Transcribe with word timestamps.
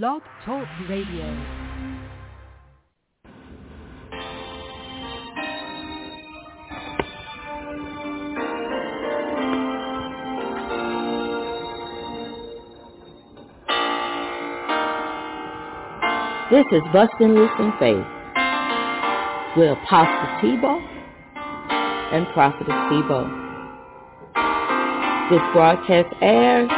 Blog 0.00 0.22
Talk 0.46 0.66
Radio. 0.88 1.26
This 16.50 16.64
is 16.72 16.80
Bustin' 16.94 17.34
Loose 17.34 17.50
in 17.58 17.72
Faith 17.78 18.06
with 19.58 19.76
Apostle 19.76 20.40
Thibeaux 20.40 20.80
and 22.14 22.26
Prophetess 22.32 22.72
Thibeaux. 22.88 23.28
This 25.28 25.42
broadcast 25.52 26.14
airs 26.22 26.70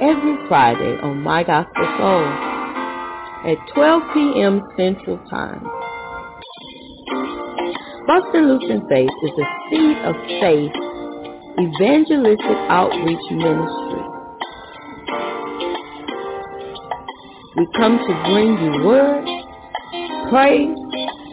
every 0.00 0.36
Friday 0.46 0.94
on 1.02 1.22
My 1.22 1.42
Gospel 1.42 1.86
Soul 1.98 2.26
at 3.50 3.58
12 3.74 4.02
p.m. 4.14 4.62
Central 4.76 5.18
Time. 5.28 5.62
Bustin' 8.06 8.46
Loose 8.46 8.70
in 8.70 8.86
Faith 8.88 9.10
is 9.22 9.30
a 9.34 9.46
seed 9.70 9.96
of 10.06 10.14
faith 10.40 10.72
evangelistic 11.58 12.58
outreach 12.70 13.26
ministry 13.32 14.04
We 17.56 17.66
come 17.76 17.98
to 17.98 18.12
bring 18.30 18.54
you 18.62 18.86
word, 18.86 19.26
praise, 20.30 20.78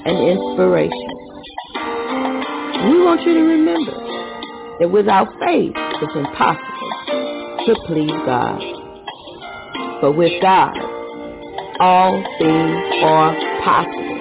and 0.05 0.17
inspiration. 0.27 1.09
We 2.89 3.03
want 3.05 3.21
you 3.21 3.35
to 3.35 3.41
remember 3.41 3.93
that 4.79 4.89
without 4.89 5.27
faith, 5.39 5.73
it's 5.75 6.15
impossible 6.15 6.74
to 7.65 7.73
please 7.87 8.11
God. 8.25 8.61
But 10.01 10.11
with 10.13 10.31
God, 10.41 10.77
all 11.79 12.21
things 12.37 12.77
are 13.01 13.33
possible. 13.63 14.19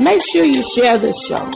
Make 0.00 0.22
sure 0.32 0.44
you 0.44 0.64
share 0.74 0.98
this 0.98 1.14
show 1.28 1.46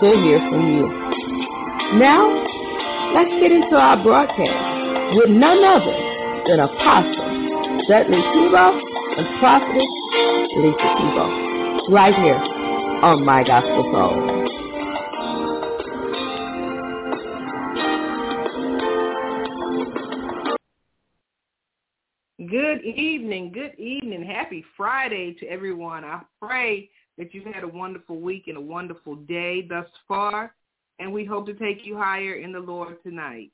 to 0.00 0.06
hear 0.20 0.38
from 0.50 0.62
you. 0.76 0.86
Now, 1.98 2.28
let's 3.14 3.30
get 3.40 3.52
into 3.52 3.76
our 3.76 3.96
broadcast 4.02 5.16
with 5.16 5.30
none 5.30 5.64
other 5.64 5.96
than 6.48 6.60
Apostle 6.60 7.25
Dudley 7.84 8.18
Thibeaux 8.18 8.80
and 9.16 9.38
Prophetess 9.38 9.92
Lisa 10.56 10.88
Thibeaux, 10.98 11.88
right 11.90 12.14
here 12.14 12.34
on 12.34 13.24
My 13.24 13.44
Gospel 13.44 13.84
Soul. 13.92 14.46
Good 22.48 22.82
evening, 22.84 23.52
good 23.52 23.78
evening. 23.78 24.24
Happy 24.24 24.64
Friday 24.76 25.34
to 25.34 25.46
everyone. 25.46 26.04
I 26.04 26.22
pray 26.42 26.90
that 27.18 27.34
you've 27.34 27.44
had 27.44 27.62
a 27.62 27.68
wonderful 27.68 28.18
week 28.20 28.48
and 28.48 28.56
a 28.56 28.60
wonderful 28.60 29.14
day 29.14 29.62
thus 29.68 29.86
far, 30.08 30.54
and 30.98 31.12
we 31.12 31.24
hope 31.24 31.46
to 31.46 31.54
take 31.54 31.86
you 31.86 31.96
higher 31.96 32.34
in 32.34 32.52
the 32.52 32.58
Lord 32.58 33.02
tonight. 33.02 33.52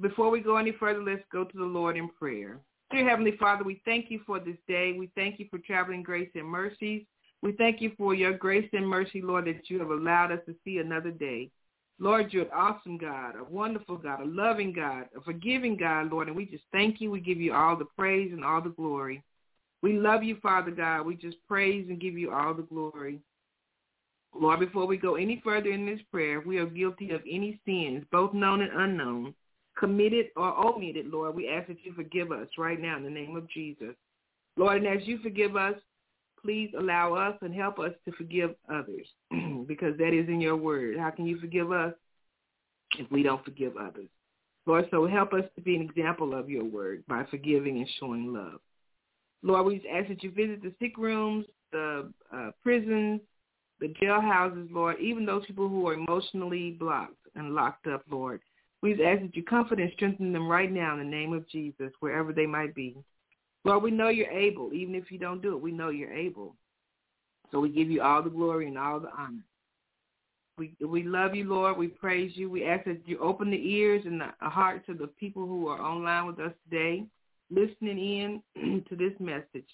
Before 0.00 0.30
we 0.30 0.40
go 0.40 0.58
any 0.58 0.72
further, 0.72 1.02
let's 1.02 1.24
go 1.32 1.44
to 1.44 1.56
the 1.56 1.64
Lord 1.64 1.96
in 1.96 2.08
prayer. 2.08 2.60
Dear 2.90 3.06
Heavenly 3.06 3.36
Father, 3.38 3.64
we 3.64 3.82
thank 3.84 4.10
you 4.10 4.20
for 4.24 4.40
this 4.40 4.56
day. 4.66 4.94
We 4.98 5.10
thank 5.14 5.38
you 5.38 5.46
for 5.50 5.58
traveling 5.58 6.02
grace 6.02 6.30
and 6.34 6.46
mercies. 6.46 7.04
We 7.42 7.52
thank 7.52 7.82
you 7.82 7.92
for 7.98 8.14
your 8.14 8.32
grace 8.32 8.68
and 8.72 8.88
mercy, 8.88 9.20
Lord, 9.20 9.46
that 9.46 9.68
you 9.68 9.78
have 9.78 9.90
allowed 9.90 10.32
us 10.32 10.40
to 10.46 10.54
see 10.64 10.78
another 10.78 11.10
day. 11.10 11.50
Lord, 12.00 12.32
you're 12.32 12.44
an 12.44 12.50
awesome 12.54 12.96
God, 12.96 13.34
a 13.38 13.44
wonderful 13.44 13.98
God, 13.98 14.20
a 14.20 14.24
loving 14.24 14.72
God, 14.72 15.06
a 15.14 15.20
forgiving 15.20 15.76
God, 15.76 16.10
Lord, 16.10 16.28
and 16.28 16.36
we 16.36 16.46
just 16.46 16.64
thank 16.72 17.00
you. 17.00 17.10
We 17.10 17.20
give 17.20 17.38
you 17.38 17.52
all 17.52 17.76
the 17.76 17.84
praise 17.84 18.32
and 18.32 18.42
all 18.42 18.62
the 18.62 18.70
glory. 18.70 19.22
We 19.82 19.98
love 19.98 20.22
you, 20.22 20.38
Father 20.42 20.70
God. 20.70 21.02
We 21.02 21.14
just 21.14 21.36
praise 21.46 21.86
and 21.90 22.00
give 22.00 22.16
you 22.16 22.32
all 22.32 22.54
the 22.54 22.62
glory. 22.62 23.20
Lord, 24.34 24.60
before 24.60 24.86
we 24.86 24.96
go 24.96 25.16
any 25.16 25.42
further 25.44 25.70
in 25.70 25.84
this 25.84 26.00
prayer, 26.10 26.40
we 26.40 26.58
are 26.58 26.66
guilty 26.66 27.10
of 27.10 27.20
any 27.28 27.60
sins, 27.66 28.04
both 28.10 28.32
known 28.32 28.62
and 28.62 28.72
unknown, 28.72 29.34
committed 29.78 30.26
or 30.36 30.54
omitted, 30.58 31.06
Lord, 31.06 31.34
we 31.34 31.48
ask 31.48 31.68
that 31.68 31.78
you 31.84 31.92
forgive 31.94 32.32
us 32.32 32.48
right 32.58 32.80
now 32.80 32.96
in 32.96 33.04
the 33.04 33.10
name 33.10 33.36
of 33.36 33.48
Jesus. 33.50 33.94
Lord, 34.56 34.82
and 34.82 34.86
as 34.86 35.06
you 35.06 35.18
forgive 35.18 35.56
us, 35.56 35.74
please 36.42 36.70
allow 36.78 37.14
us 37.14 37.36
and 37.42 37.54
help 37.54 37.78
us 37.78 37.92
to 38.04 38.12
forgive 38.12 38.54
others 38.72 39.06
because 39.66 39.96
that 39.98 40.12
is 40.12 40.28
in 40.28 40.40
your 40.40 40.56
word. 40.56 40.98
How 40.98 41.10
can 41.10 41.26
you 41.26 41.38
forgive 41.38 41.72
us 41.72 41.94
if 42.98 43.10
we 43.10 43.22
don't 43.22 43.44
forgive 43.44 43.76
others? 43.76 44.08
Lord, 44.66 44.86
so 44.90 45.06
help 45.06 45.32
us 45.32 45.44
to 45.56 45.62
be 45.62 45.76
an 45.76 45.82
example 45.82 46.34
of 46.34 46.50
your 46.50 46.64
word 46.64 47.02
by 47.08 47.24
forgiving 47.30 47.78
and 47.78 47.88
showing 47.98 48.32
love. 48.32 48.60
Lord, 49.42 49.66
we 49.66 49.88
ask 49.90 50.08
that 50.08 50.22
you 50.22 50.30
visit 50.30 50.62
the 50.62 50.74
sick 50.80 50.98
rooms, 50.98 51.46
the 51.72 52.12
uh, 52.34 52.50
prisons, 52.62 53.20
the 53.80 53.94
jailhouses, 54.02 54.70
Lord, 54.72 54.96
even 55.00 55.24
those 55.24 55.46
people 55.46 55.68
who 55.68 55.86
are 55.88 55.94
emotionally 55.94 56.72
blocked 56.72 57.14
and 57.34 57.54
locked 57.54 57.86
up, 57.86 58.02
Lord. 58.10 58.40
We 58.82 58.92
ask 59.04 59.22
that 59.22 59.34
you 59.34 59.42
comfort 59.42 59.80
and 59.80 59.90
strengthen 59.94 60.32
them 60.32 60.48
right 60.48 60.70
now 60.70 60.92
in 60.92 60.98
the 60.98 61.04
name 61.04 61.32
of 61.32 61.48
Jesus, 61.48 61.92
wherever 62.00 62.32
they 62.32 62.46
might 62.46 62.74
be. 62.74 62.96
Lord, 63.64 63.82
we 63.82 63.90
know 63.90 64.08
you're 64.08 64.30
able. 64.30 64.72
Even 64.72 64.94
if 64.94 65.10
you 65.10 65.18
don't 65.18 65.42
do 65.42 65.54
it, 65.56 65.60
we 65.60 65.72
know 65.72 65.88
you're 65.88 66.12
able. 66.12 66.54
So 67.50 67.60
we 67.60 67.70
give 67.70 67.90
you 67.90 68.02
all 68.02 68.22
the 68.22 68.30
glory 68.30 68.68
and 68.68 68.78
all 68.78 69.00
the 69.00 69.10
honor. 69.16 69.42
We 70.58 70.74
we 70.84 71.04
love 71.04 71.34
you, 71.34 71.44
Lord. 71.44 71.78
We 71.78 71.88
praise 71.88 72.32
you. 72.34 72.50
We 72.50 72.64
ask 72.64 72.84
that 72.84 73.06
you 73.06 73.18
open 73.18 73.50
the 73.50 73.56
ears 73.56 74.02
and 74.04 74.20
the 74.20 74.30
hearts 74.40 74.88
of 74.88 74.98
the 74.98 75.06
people 75.06 75.46
who 75.46 75.68
are 75.68 75.80
online 75.80 76.26
with 76.26 76.40
us 76.40 76.52
today, 76.68 77.04
listening 77.50 78.42
in 78.56 78.84
to 78.88 78.96
this 78.96 79.12
message. 79.20 79.68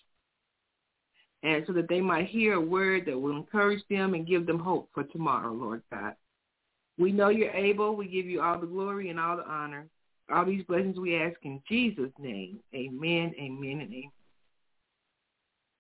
And 1.43 1.65
so 1.67 1.73
that 1.75 1.89
they 1.89 2.01
might 2.01 2.29
hear 2.29 2.55
a 2.55 2.61
word 2.61 3.05
that 3.07 3.19
will 3.19 3.37
encourage 3.37 3.83
them 3.91 4.15
and 4.15 4.27
give 4.27 4.47
them 4.47 4.59
hope 4.59 4.89
for 4.95 5.05
tomorrow, 5.05 5.53
Lord 5.53 5.83
God. 5.93 6.15
We 6.99 7.13
know 7.13 7.29
you're 7.29 7.51
able. 7.51 7.97
We 7.97 8.07
give 8.07 8.27
you 8.27 8.41
all 8.41 8.59
the 8.59 8.67
glory 8.67 9.11
and 9.11 9.19
all 9.19 9.37
the 9.37 9.49
honor. 9.49 9.89
All 10.33 10.45
these 10.45 10.65
blessings 10.65 10.99
we 10.99 11.17
ask 11.17 11.37
in 11.43 11.61
Jesus' 11.69 12.13
name. 12.19 12.61
Amen, 12.75 13.35
amen, 13.39 13.81
and 13.81 13.93
amen. 13.93 14.11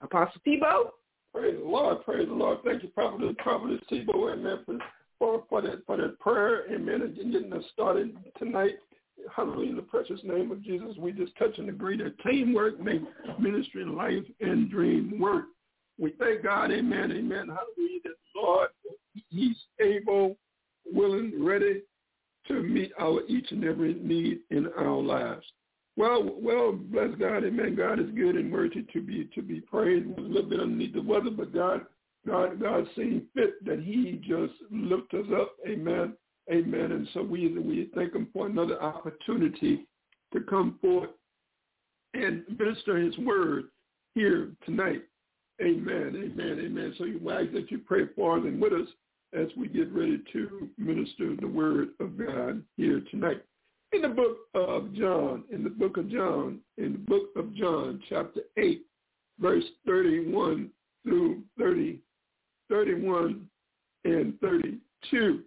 Apostle 0.02 0.40
Thibeaux? 0.46 0.90
Praise 1.32 1.56
the 1.58 1.64
Lord, 1.64 2.04
praise 2.04 2.28
the 2.28 2.34
Lord. 2.34 2.58
Thank 2.64 2.82
you, 2.82 2.90
Prophet, 2.90 3.36
Prophet 3.38 3.80
Thibeaux, 3.90 4.32
amen, 4.32 4.80
for, 5.18 5.44
for, 5.48 5.62
that, 5.62 5.84
for 5.86 5.96
that 5.96 6.18
prayer, 6.20 6.70
amen, 6.72 7.02
and 7.02 7.16
getting 7.16 7.52
us 7.52 7.64
started 7.72 8.16
tonight. 8.38 8.74
Hallelujah, 9.34 9.70
in 9.70 9.76
the 9.76 9.82
precious 9.82 10.20
name 10.22 10.50
of 10.50 10.62
Jesus. 10.62 10.96
We 10.98 11.12
just 11.12 11.36
touch 11.36 11.56
and 11.58 11.68
agree 11.68 11.96
that 11.98 12.18
teamwork 12.20 12.78
makes 12.78 13.04
ministry, 13.38 13.84
life, 13.84 14.24
and 14.40 14.70
dream 14.70 15.18
work. 15.18 15.46
We 15.98 16.12
thank 16.18 16.42
God, 16.42 16.70
amen, 16.70 17.12
amen. 17.12 17.48
Hallelujah, 17.48 18.00
that 18.04 18.14
Lord, 18.36 18.68
he's 19.30 19.56
able, 19.80 20.36
willing, 20.94 21.44
ready 21.44 21.82
to 22.48 22.62
meet 22.62 22.92
our 23.00 23.22
each 23.26 23.50
and 23.50 23.64
every 23.64 23.94
need 23.94 24.40
in 24.50 24.68
our 24.78 25.00
lives. 25.00 25.44
Well, 25.96 26.36
well, 26.40 26.72
bless 26.72 27.14
God, 27.18 27.44
Amen. 27.44 27.76
God 27.76 28.00
is 28.00 28.10
good 28.16 28.36
and 28.36 28.52
worthy 28.52 28.82
to 28.92 29.00
be 29.00 29.28
to 29.34 29.42
be 29.42 29.60
praised. 29.60 30.06
We're 30.06 30.24
a 30.24 30.28
little 30.28 30.50
bit 30.50 30.60
underneath 30.60 30.94
the 30.94 31.02
weather, 31.02 31.30
but 31.30 31.54
God, 31.54 31.82
God, 32.26 32.60
God 32.60 32.86
seemed 32.96 33.22
fit 33.34 33.64
that 33.64 33.80
He 33.80 34.20
just 34.26 34.54
lift 34.70 35.14
us 35.14 35.26
up, 35.34 35.52
Amen, 35.68 36.14
Amen. 36.52 36.92
And 36.92 37.08
so 37.14 37.22
we 37.22 37.48
we 37.48 37.90
thank 37.94 38.14
Him 38.14 38.28
for 38.32 38.46
another 38.46 38.82
opportunity 38.82 39.86
to 40.32 40.40
come 40.40 40.78
forth 40.80 41.10
and 42.12 42.42
minister 42.58 42.96
His 42.96 43.16
word 43.18 43.66
here 44.16 44.50
tonight, 44.66 45.02
Amen, 45.62 46.12
Amen, 46.16 46.58
Amen. 46.64 46.94
So 46.98 47.04
you 47.04 47.18
ask 47.30 47.52
that 47.52 47.70
you 47.70 47.78
pray 47.78 48.06
for 48.16 48.38
us 48.38 48.44
and 48.44 48.60
with 48.60 48.72
us 48.72 48.88
as 49.34 49.48
we 49.56 49.68
get 49.68 49.92
ready 49.92 50.22
to 50.32 50.68
minister 50.78 51.34
the 51.40 51.46
word 51.46 51.88
of 52.00 52.16
God 52.16 52.62
here 52.76 53.02
tonight. 53.10 53.42
In 53.92 54.02
the 54.02 54.08
book 54.08 54.38
of 54.54 54.92
John, 54.94 55.44
in 55.52 55.62
the 55.62 55.70
book 55.70 55.96
of 55.96 56.10
John, 56.10 56.60
in 56.78 56.92
the 56.92 56.98
book 56.98 57.30
of 57.36 57.54
John, 57.54 58.02
chapter 58.08 58.40
8, 58.56 58.82
verse 59.40 59.64
31 59.86 60.70
through 61.04 61.42
30, 61.58 62.00
31 62.68 63.46
and 64.04 64.38
32. 64.40 65.40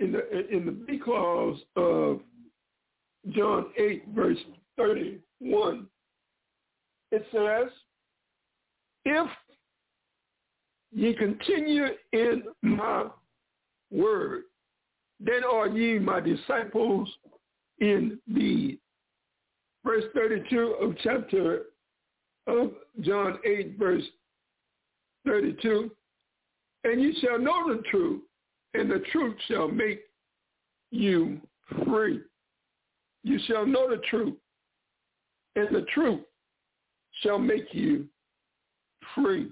In 0.00 0.12
the, 0.12 0.48
in 0.54 0.66
the 0.66 0.72
B 0.72 0.98
clause 0.98 1.58
of 1.76 2.20
John 3.30 3.66
8, 3.76 4.04
verse 4.14 4.38
31, 4.76 5.86
it 7.10 7.26
says, 7.32 7.72
if 9.04 9.28
ye 10.92 11.14
continue 11.14 11.86
in 12.12 12.42
my 12.62 13.06
word, 13.90 14.42
then 15.20 15.42
are 15.44 15.68
ye 15.68 15.98
my 15.98 16.20
disciples 16.20 17.08
indeed. 17.78 18.78
Verse 19.84 20.04
32 20.14 20.76
of 20.80 20.96
chapter 21.02 21.62
of 22.46 22.72
John 23.00 23.38
8, 23.44 23.76
verse 23.78 24.02
32. 25.26 25.90
And 26.84 27.00
you 27.00 27.12
shall 27.20 27.38
know 27.38 27.74
the 27.74 27.82
truth, 27.90 28.22
and 28.74 28.90
the 28.90 29.02
truth 29.12 29.36
shall 29.46 29.68
make 29.68 30.00
you 30.90 31.40
free. 31.84 32.20
You 33.24 33.38
shall 33.46 33.66
know 33.66 33.90
the 33.90 34.00
truth, 34.08 34.36
and 35.56 35.74
the 35.74 35.84
truth 35.92 36.20
shall 37.22 37.38
make 37.38 37.66
you 37.72 38.06
free. 39.14 39.50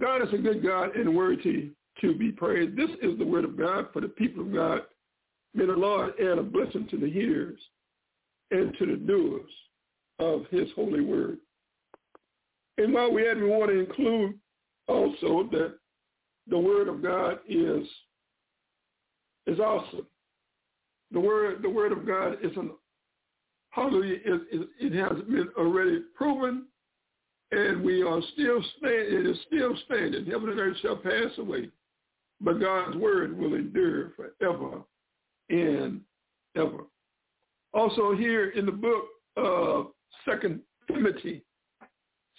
God 0.00 0.22
is 0.22 0.32
a 0.32 0.38
good 0.38 0.62
God 0.62 0.96
and 0.96 1.14
worthy 1.14 1.70
to 2.00 2.14
be 2.14 2.32
praised. 2.32 2.76
This 2.76 2.90
is 3.02 3.18
the 3.18 3.26
word 3.26 3.44
of 3.44 3.56
God 3.56 3.86
for 3.92 4.00
the 4.00 4.08
people 4.08 4.42
of 4.42 4.52
God. 4.52 4.80
May 5.54 5.66
the 5.66 5.72
Lord 5.72 6.14
add 6.20 6.38
a 6.38 6.42
blessing 6.42 6.88
to 6.90 6.98
the 6.98 7.10
hearers 7.10 7.60
and 8.50 8.76
to 8.78 8.86
the 8.86 8.96
doers 8.96 9.50
of 10.18 10.46
his 10.50 10.68
holy 10.74 11.02
word. 11.02 11.38
And 12.78 12.92
while 12.92 13.12
we 13.12 13.28
add, 13.28 13.36
we 13.36 13.48
want 13.48 13.70
to 13.70 13.78
include 13.78 14.38
also 14.88 15.48
that 15.52 15.74
the 16.48 16.58
word 16.58 16.88
of 16.88 17.02
God 17.02 17.38
is 17.48 17.86
is 19.46 19.58
awesome. 19.58 20.06
The 21.12 21.20
word 21.20 21.62
the 21.62 21.70
word 21.70 21.92
of 21.92 22.06
God 22.06 22.38
is 22.42 22.56
an 22.56 22.70
hallelujah. 23.70 24.18
It, 24.24 24.42
it, 24.50 24.68
it 24.80 24.92
has 24.98 25.22
been 25.24 25.48
already 25.58 26.02
proven, 26.14 26.66
and 27.50 27.82
we 27.82 28.02
are 28.02 28.20
still 28.32 28.62
standing. 28.78 29.20
It 29.20 29.26
is 29.26 29.38
still 29.46 29.76
standing. 29.86 30.26
Heaven 30.26 30.50
and 30.50 30.60
earth 30.60 30.76
shall 30.80 30.96
pass 30.96 31.36
away, 31.38 31.68
but 32.42 32.60
God's 32.60 32.96
word 32.96 33.38
will 33.38 33.54
endure 33.54 34.10
forever 34.10 34.82
and 35.48 36.00
ever. 36.56 36.84
Also, 37.72 38.14
here 38.14 38.50
in 38.50 38.66
the 38.66 38.72
book 38.72 39.04
of 39.36 39.92
Second 40.28 40.60
Timothy, 40.88 41.42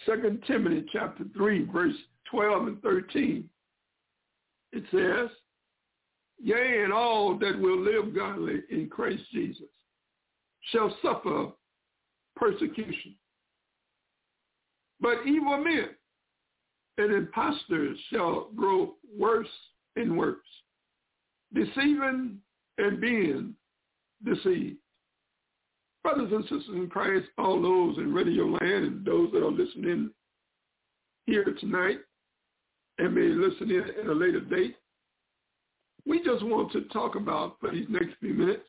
Second 0.05 0.43
Timothy 0.45 0.85
chapter 0.91 1.23
three, 1.35 1.65
verse 1.65 1.95
twelve 2.29 2.67
and 2.67 2.81
thirteen, 2.81 3.49
it 4.71 4.83
says, 4.91 5.29
Yea, 6.41 6.83
and 6.83 6.91
all 6.91 7.37
that 7.37 7.57
will 7.59 7.79
live 7.79 8.13
godly 8.13 8.61
in 8.69 8.89
Christ 8.89 9.23
Jesus 9.31 9.69
shall 10.71 10.95
suffer 11.01 11.47
persecution. 12.35 13.15
But 14.99 15.25
evil 15.25 15.63
men 15.63 15.89
and 16.97 17.13
impostors 17.13 17.97
shall 18.11 18.49
grow 18.55 18.95
worse 19.17 19.47
and 19.95 20.17
worse, 20.17 20.37
deceiving 21.53 22.37
and 22.77 23.01
being 23.01 23.53
deceived. 24.25 24.77
Brothers 26.03 26.31
and 26.31 26.43
sisters 26.43 26.75
in 26.75 26.89
Christ, 26.89 27.27
all 27.37 27.61
those 27.61 27.97
in 27.97 28.13
radio 28.13 28.45
land 28.45 28.85
and 28.85 29.05
those 29.05 29.31
that 29.31 29.43
are 29.43 29.51
listening 29.51 30.09
here 31.25 31.45
tonight 31.59 31.99
and 32.97 33.15
may 33.15 33.21
listen 33.21 33.71
in 33.71 33.83
at 34.01 34.07
a 34.07 34.13
later 34.13 34.41
date, 34.41 34.75
we 36.05 36.21
just 36.23 36.43
want 36.43 36.71
to 36.73 36.81
talk 36.85 37.15
about 37.15 37.57
for 37.59 37.71
these 37.71 37.87
next 37.89 38.15
few 38.19 38.33
minutes 38.33 38.67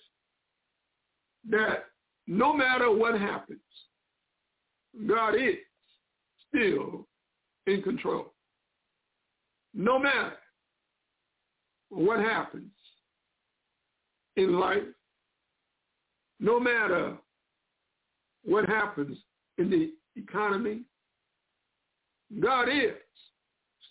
that 1.50 1.86
no 2.26 2.52
matter 2.52 2.90
what 2.90 3.20
happens, 3.20 3.58
God 5.06 5.34
is 5.34 5.56
still 6.48 7.06
in 7.66 7.82
control. 7.82 8.32
No 9.74 9.98
matter 9.98 10.34
what 11.94 12.20
happens 12.20 12.70
in 14.36 14.58
life, 14.58 14.82
no 16.40 16.58
matter 16.58 17.16
what 18.44 18.68
happens 18.68 19.16
in 19.58 19.70
the 19.70 19.92
economy, 20.20 20.82
God 22.40 22.68
is 22.68 22.94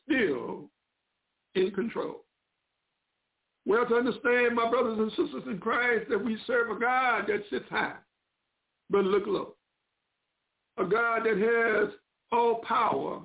still 0.04 0.70
in 1.56 1.72
control. 1.72 2.26
We 3.66 3.78
have 3.78 3.88
to 3.88 3.96
understand, 3.96 4.56
my 4.56 4.70
brothers 4.70 5.00
and 5.00 5.10
sisters 5.12 5.44
in 5.48 5.60
Christ, 5.60 6.10
that 6.10 6.24
we 6.24 6.38
serve 6.46 6.76
a 6.76 6.80
God 6.80 7.26
that 7.28 7.44
sits 7.50 7.66
high 7.70 7.96
but 8.90 9.06
look 9.06 9.24
low. 9.26 9.56
A 10.78 10.84
God 10.84 11.24
that 11.24 11.38
has 11.38 11.94
all 12.32 12.56
power 12.68 13.22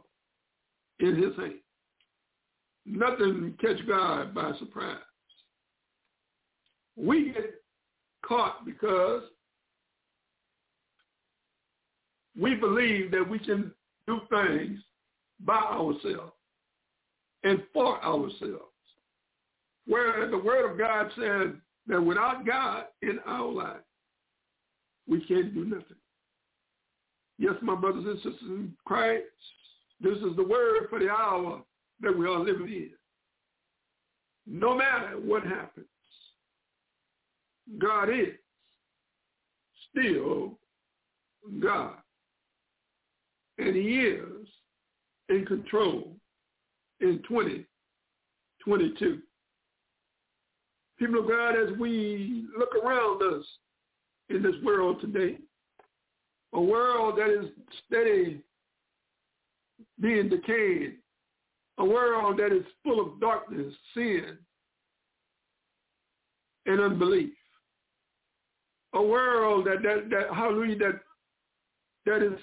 in 1.01 1.17
his 1.17 1.35
hand. 1.37 1.55
Nothing 2.91 3.55
catch 3.61 3.87
God 3.87 4.35
by 4.35 4.53
surprise. 4.59 4.97
We 6.97 7.33
get 7.33 7.55
caught 8.25 8.65
because 8.65 9.23
we 12.39 12.55
believe 12.55 13.11
that 13.11 13.29
we 13.29 13.39
can 13.39 13.73
do 14.07 14.21
things 14.31 14.81
by 15.45 15.59
ourselves 15.59 16.33
and 17.45 17.63
for 17.73 18.03
ourselves. 18.03 18.65
Where 19.87 20.29
the 20.31 20.39
word 20.39 20.71
of 20.71 20.79
God 20.79 21.11
says 21.17 21.55
that 21.87 22.01
without 22.01 22.47
God 22.47 22.85
in 23.03 23.19
our 23.27 23.51
life, 23.51 23.77
we 25.07 25.25
can't 25.27 25.55
do 25.55 25.65
nothing. 25.65 25.97
Yes, 27.39 27.55
my 27.63 27.75
brothers 27.75 28.05
and 28.05 28.17
sisters 28.17 28.43
in 28.43 28.75
Christ, 28.85 29.25
this 30.01 30.19
is 30.19 30.37
the 30.37 30.45
word 30.45 30.89
for 30.91 30.99
the 30.99 31.11
hour 31.11 31.63
that 32.01 32.17
we 32.17 32.27
are 32.27 32.39
living 32.39 32.69
in. 32.69 32.91
No 34.47 34.75
matter 34.77 35.17
what 35.23 35.43
happens, 35.43 35.87
God 37.79 38.09
is 38.09 38.35
still 39.91 40.59
God. 41.61 41.97
And 43.59 43.75
he 43.75 44.01
is 44.01 44.49
in 45.29 45.45
control 45.45 46.17
in 47.01 47.23
2022. 47.29 49.21
People 50.99 51.21
of 51.21 51.29
God, 51.29 51.51
as 51.57 51.71
we 51.79 52.47
look 52.59 52.75
around 52.83 53.23
us 53.23 53.45
in 54.31 54.43
this 54.43 54.57
world 54.65 55.01
today, 55.01 55.39
a 56.55 56.61
world 56.61 57.19
that 57.19 57.29
is 57.31 57.51
steady 57.87 58.41
being 60.01 60.29
decayed, 60.29 60.97
a 61.79 61.85
world 61.85 62.39
that 62.39 62.53
is 62.53 62.65
full 62.83 63.01
of 63.01 63.21
darkness, 63.21 63.73
sin, 63.95 64.37
and 66.67 66.81
unbelief. 66.81 67.33
A 68.95 69.03
world 69.03 69.67
that, 69.67 69.83
that, 69.83 70.11
that 70.11 70.35
hallelujah, 70.35 70.79
that, 70.79 71.01
that 72.07 72.23
is, 72.23 72.39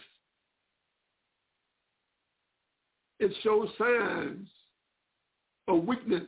it 3.20 3.32
shows 3.44 3.70
signs 3.78 4.48
of 5.68 5.84
weakness 5.84 6.24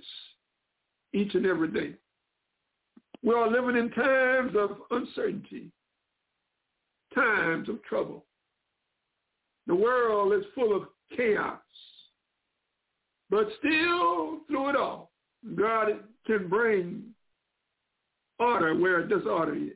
each 1.13 1.33
and 1.35 1.45
every 1.45 1.69
day. 1.69 1.93
We 3.23 3.33
are 3.33 3.49
living 3.49 3.77
in 3.77 3.89
times 3.91 4.53
of 4.57 4.77
uncertainty, 4.91 5.71
times 7.15 7.69
of 7.69 7.81
trouble. 7.83 8.25
The 9.67 9.75
world 9.75 10.33
is 10.33 10.45
full 10.55 10.75
of 10.75 10.83
chaos. 11.15 11.59
But 13.29 13.47
still, 13.59 14.39
through 14.47 14.69
it 14.69 14.75
all, 14.75 15.11
God 15.55 15.87
can 16.25 16.47
bring 16.47 17.03
order 18.39 18.75
where 18.75 19.05
disorder 19.05 19.55
is. 19.55 19.71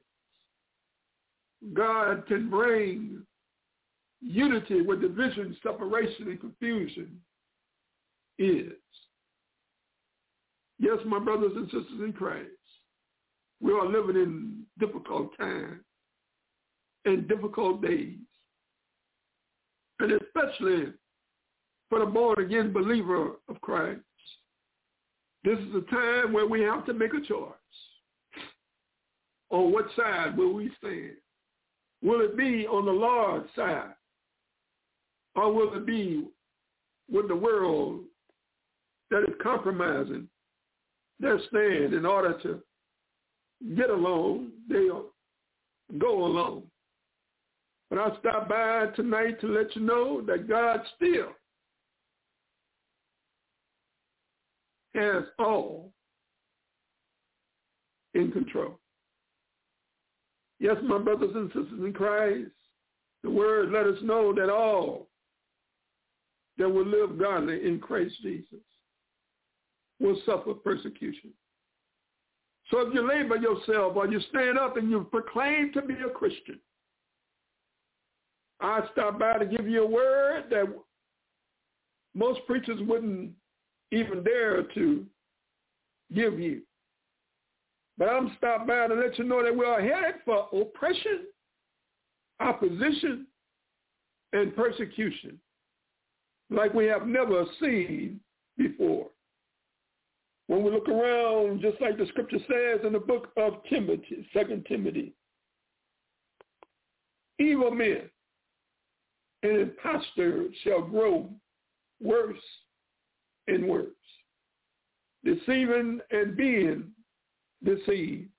God 1.73 2.25
can 2.27 2.49
bring 2.49 3.23
unity 4.21 4.81
where 4.81 4.97
division, 4.97 5.55
separation, 5.63 6.29
and 6.29 6.39
confusion 6.39 7.19
is. 8.39 8.73
Yes, 10.79 10.97
my 11.05 11.19
brothers 11.19 11.51
and 11.55 11.65
sisters 11.65 11.99
in 11.99 12.13
Christ, 12.13 12.47
we 13.59 13.71
are 13.71 13.85
living 13.85 14.15
in 14.15 14.63
difficult 14.79 15.37
times 15.37 15.81
and 17.05 17.27
difficult 17.27 17.81
days. 17.81 18.17
And 19.99 20.13
especially 20.13 20.93
for 21.91 21.99
the 21.99 22.05
born-again 22.05 22.71
believer 22.71 23.31
of 23.49 23.59
Christ, 23.59 23.99
this 25.43 25.59
is 25.59 25.75
a 25.75 25.91
time 25.91 26.31
where 26.31 26.47
we 26.47 26.61
have 26.61 26.85
to 26.85 26.93
make 26.93 27.13
a 27.13 27.19
choice. 27.19 27.51
On 29.49 29.73
what 29.73 29.87
side 29.97 30.37
will 30.37 30.53
we 30.53 30.71
stand? 30.79 31.17
Will 32.01 32.21
it 32.21 32.37
be 32.37 32.65
on 32.65 32.85
the 32.85 32.91
Lord's 32.93 33.49
side? 33.57 33.91
Or 35.35 35.53
will 35.53 35.73
it 35.75 35.85
be 35.85 36.29
with 37.11 37.27
the 37.27 37.35
world 37.35 38.05
that 39.09 39.23
is 39.23 39.35
compromising 39.43 40.29
their 41.19 41.41
stand 41.49 41.93
in 41.93 42.05
order 42.05 42.39
to 42.43 42.61
get 43.75 43.89
along, 43.89 44.51
they'll 44.69 45.07
go 45.97 46.25
along. 46.25 46.63
But 47.89 47.99
I 47.99 48.17
stopped 48.19 48.47
by 48.47 48.85
tonight 48.95 49.41
to 49.41 49.47
let 49.47 49.75
you 49.75 49.81
know 49.81 50.21
that 50.21 50.47
God 50.47 50.79
still 50.95 51.33
has 54.93 55.23
all 55.39 55.91
in 58.13 58.31
control. 58.31 58.79
Yes, 60.59 60.75
my 60.83 60.99
brothers 60.99 61.31
and 61.33 61.47
sisters 61.47 61.79
in 61.79 61.93
Christ, 61.93 62.51
the 63.23 63.29
word 63.29 63.71
let 63.71 63.87
us 63.87 63.97
know 64.03 64.33
that 64.33 64.49
all 64.49 65.07
that 66.57 66.69
will 66.69 66.85
live 66.85 67.17
godly 67.17 67.65
in 67.65 67.79
Christ 67.79 68.13
Jesus 68.21 68.59
will 69.99 70.19
suffer 70.25 70.53
persecution. 70.53 71.31
So 72.69 72.79
if 72.81 72.93
you 72.93 73.07
labor 73.07 73.37
yourself 73.37 73.95
or 73.95 74.07
you 74.07 74.19
stand 74.29 74.57
up 74.57 74.77
and 74.77 74.89
you 74.89 75.07
proclaim 75.11 75.71
to 75.73 75.81
be 75.81 75.95
a 75.95 76.09
Christian, 76.09 76.59
I 78.59 78.81
stop 78.91 79.19
by 79.19 79.39
to 79.39 79.45
give 79.45 79.67
you 79.67 79.83
a 79.83 79.89
word 79.89 80.45
that 80.51 80.65
most 82.13 82.41
preachers 82.45 82.79
wouldn't 82.81 83.31
even 83.91 84.23
dare 84.23 84.63
to 84.63 85.05
give 86.13 86.39
you. 86.39 86.61
But 87.97 88.09
I'm 88.09 88.33
stopped 88.37 88.67
by 88.67 88.87
to 88.87 88.95
let 88.95 89.17
you 89.17 89.25
know 89.25 89.43
that 89.43 89.55
we 89.55 89.65
are 89.65 89.81
headed 89.81 90.21
for 90.25 90.47
oppression, 90.53 91.25
opposition, 92.39 93.27
and 94.33 94.55
persecution 94.55 95.39
like 96.51 96.73
we 96.73 96.85
have 96.85 97.07
never 97.07 97.45
seen 97.59 98.19
before. 98.57 99.07
When 100.47 100.63
we 100.63 100.71
look 100.71 100.89
around, 100.89 101.61
just 101.61 101.79
like 101.81 101.97
the 101.97 102.05
scripture 102.07 102.39
says 102.39 102.85
in 102.85 102.93
the 102.93 102.99
book 102.99 103.29
of 103.37 103.63
Timothy, 103.69 104.27
Second 104.33 104.65
Timothy, 104.67 105.13
evil 107.39 107.71
men 107.71 108.09
and 109.43 109.57
impostors 109.57 110.53
shall 110.63 110.81
grow 110.81 111.29
worse 112.01 112.37
and 113.51 113.67
words, 113.67 113.91
deceiving 115.23 115.99
and 116.11 116.35
being 116.35 116.85
deceived. 117.63 118.29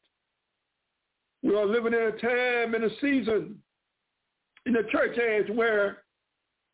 We 1.42 1.54
are 1.56 1.66
living 1.66 1.92
in 1.92 2.00
a 2.00 2.12
time 2.12 2.74
and 2.74 2.84
a 2.84 2.90
season 3.00 3.56
in 4.66 4.72
the 4.72 4.84
church 4.90 5.18
age 5.18 5.46
where 5.54 5.98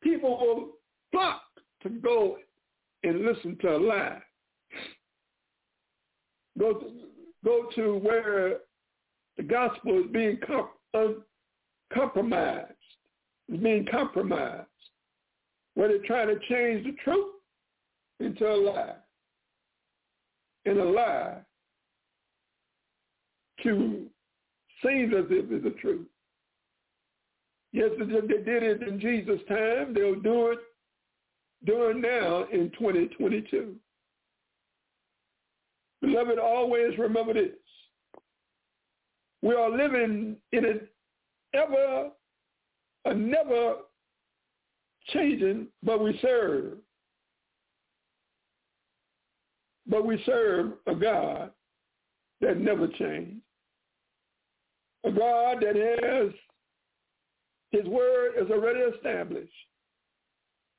people 0.03 0.39
will 0.39 0.69
flock 1.11 1.43
to 1.83 1.89
go 1.89 2.37
and 3.03 3.25
listen 3.25 3.57
to 3.63 3.77
a 3.77 3.79
lie. 3.79 4.23
Go 6.59 6.75
to, 6.75 6.87
go 7.45 7.69
to 7.77 7.99
where 7.99 8.59
the 9.37 9.43
gospel 9.45 10.01
is 10.01 10.11
being 10.13 10.39
comp- 10.47 11.23
compromised, 11.95 12.73
is 13.49 13.61
being 13.61 13.87
compromised, 13.91 14.67
where 15.75 15.89
they're 15.89 16.07
trying 16.07 16.29
to 16.29 16.39
change 16.49 16.85
the 16.85 16.93
truth 17.05 17.35
into 18.21 18.47
a 18.47 18.55
lie, 18.55 18.95
and 20.65 20.79
a 20.79 20.85
lie 20.85 21.39
to 23.63 24.07
seem 24.83 25.13
as 25.15 25.25
if 25.31 25.51
it's 25.51 25.65
the 25.65 25.71
truth. 25.81 26.07
Yes, 27.73 27.91
they 27.99 28.07
did 28.07 28.63
it 28.63 28.83
in 28.83 28.99
Jesus' 28.99 29.41
time. 29.49 29.93
They'll 29.95 30.21
do 30.21 30.53
it 30.53 30.59
doing 31.65 32.01
now 32.01 32.45
in 32.53 32.71
2022. 32.79 33.75
Beloved, 36.01 36.39
always 36.39 36.97
remember 36.99 37.35
this. 37.35 37.51
We 39.43 39.55
are 39.55 39.71
living 39.71 40.37
in 40.53 40.65
an 40.65 40.81
ever, 41.55 42.11
a 43.05 43.15
never 43.15 43.75
changing, 45.09 45.67
but 45.83 46.03
we 46.03 46.19
serve. 46.23 46.79
But 49.89 50.05
we 50.05 50.23
serve 50.25 50.73
a 50.87 50.95
God 50.95 51.51
that 52.41 52.59
never 52.59 52.89
changes. 52.89 53.43
A 55.05 55.11
God 55.11 55.59
that 55.63 55.77
has 55.77 56.33
his 57.71 57.87
word 57.87 58.33
is 58.39 58.51
already 58.51 58.81
established. 58.81 59.53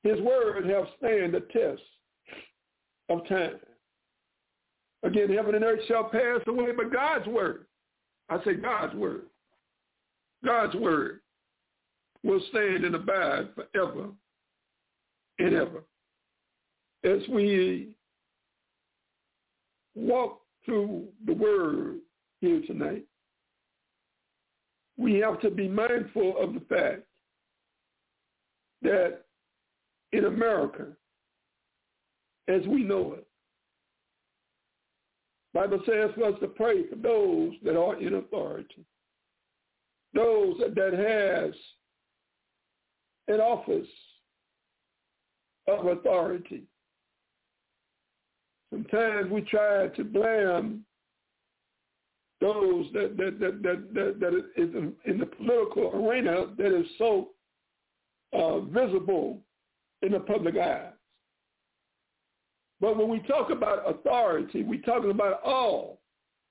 His 0.04 0.20
word 0.22 0.66
have 0.66 0.86
stand 0.98 1.34
the 1.34 1.42
test 1.52 1.82
of 3.10 3.28
time. 3.28 3.60
Again, 5.04 5.34
heaven 5.34 5.56
and 5.56 5.64
earth 5.64 5.80
shall 5.88 6.06
pass 6.06 6.42
away, 6.48 6.72
but 6.76 6.92
God's 6.92 7.28
word, 7.28 7.66
I 8.30 8.44
say 8.44 8.56
God's 8.56 8.96
word, 8.96 9.24
God's 10.44 10.76
word 10.76 11.22
will 12.24 12.42
stand 12.50 12.84
and 12.84 12.96
abide 12.96 13.50
forever 13.56 14.10
and 15.38 15.54
ever. 15.54 15.84
As 17.04 17.28
we 17.30 17.90
walk 20.00 20.42
through 20.66 21.08
the 21.26 21.34
word 21.34 21.98
here 22.42 22.62
tonight, 22.66 23.06
we 24.98 25.16
have 25.16 25.40
to 25.42 25.50
be 25.50 25.68
mindful 25.68 26.36
of 26.40 26.54
the 26.54 26.62
fact 26.62 27.04
that 28.82 29.22
in 30.12 30.26
America, 30.26 30.88
as 32.48 32.66
we 32.68 32.84
know 32.84 33.14
it, 33.14 33.26
Bible 35.54 35.82
says 35.86 36.12
for 36.16 36.26
us 36.26 36.40
to 36.42 36.48
pray 36.48 36.88
for 36.88 36.96
those 36.96 37.54
that 37.64 37.78
are 37.78 38.00
in 38.00 38.16
authority, 38.16 38.86
those 40.14 40.56
that 40.76 40.94
has 40.94 41.54
an 43.28 43.40
office 43.40 43.88
of 45.68 45.86
authority. 45.86 46.64
Sometimes 48.80 49.32
we 49.32 49.42
try 49.42 49.88
to 49.88 50.04
blame 50.04 50.86
those 52.40 52.86
that 52.94 53.18
that 53.18 53.40
that 53.40 53.64
that 53.64 53.94
that, 53.94 54.20
that 54.20 54.34
is 54.56 54.74
in, 55.06 55.18
the 55.18 55.26
political 55.26 55.92
arena 55.94 56.48
that 56.58 56.80
is 56.80 56.86
so 56.98 57.30
uh, 58.34 58.60
visible 58.60 59.40
in 60.02 60.14
the 60.14 60.20
public 60.20 60.56
eye. 60.56 60.90
But 62.80 62.98
when 62.98 63.10
we 63.10 63.20
talk 63.20 63.50
about 63.50 63.90
authority, 63.90 64.64
we're 64.64 64.82
talking 64.82 65.12
about 65.12 65.42
all 65.44 66.00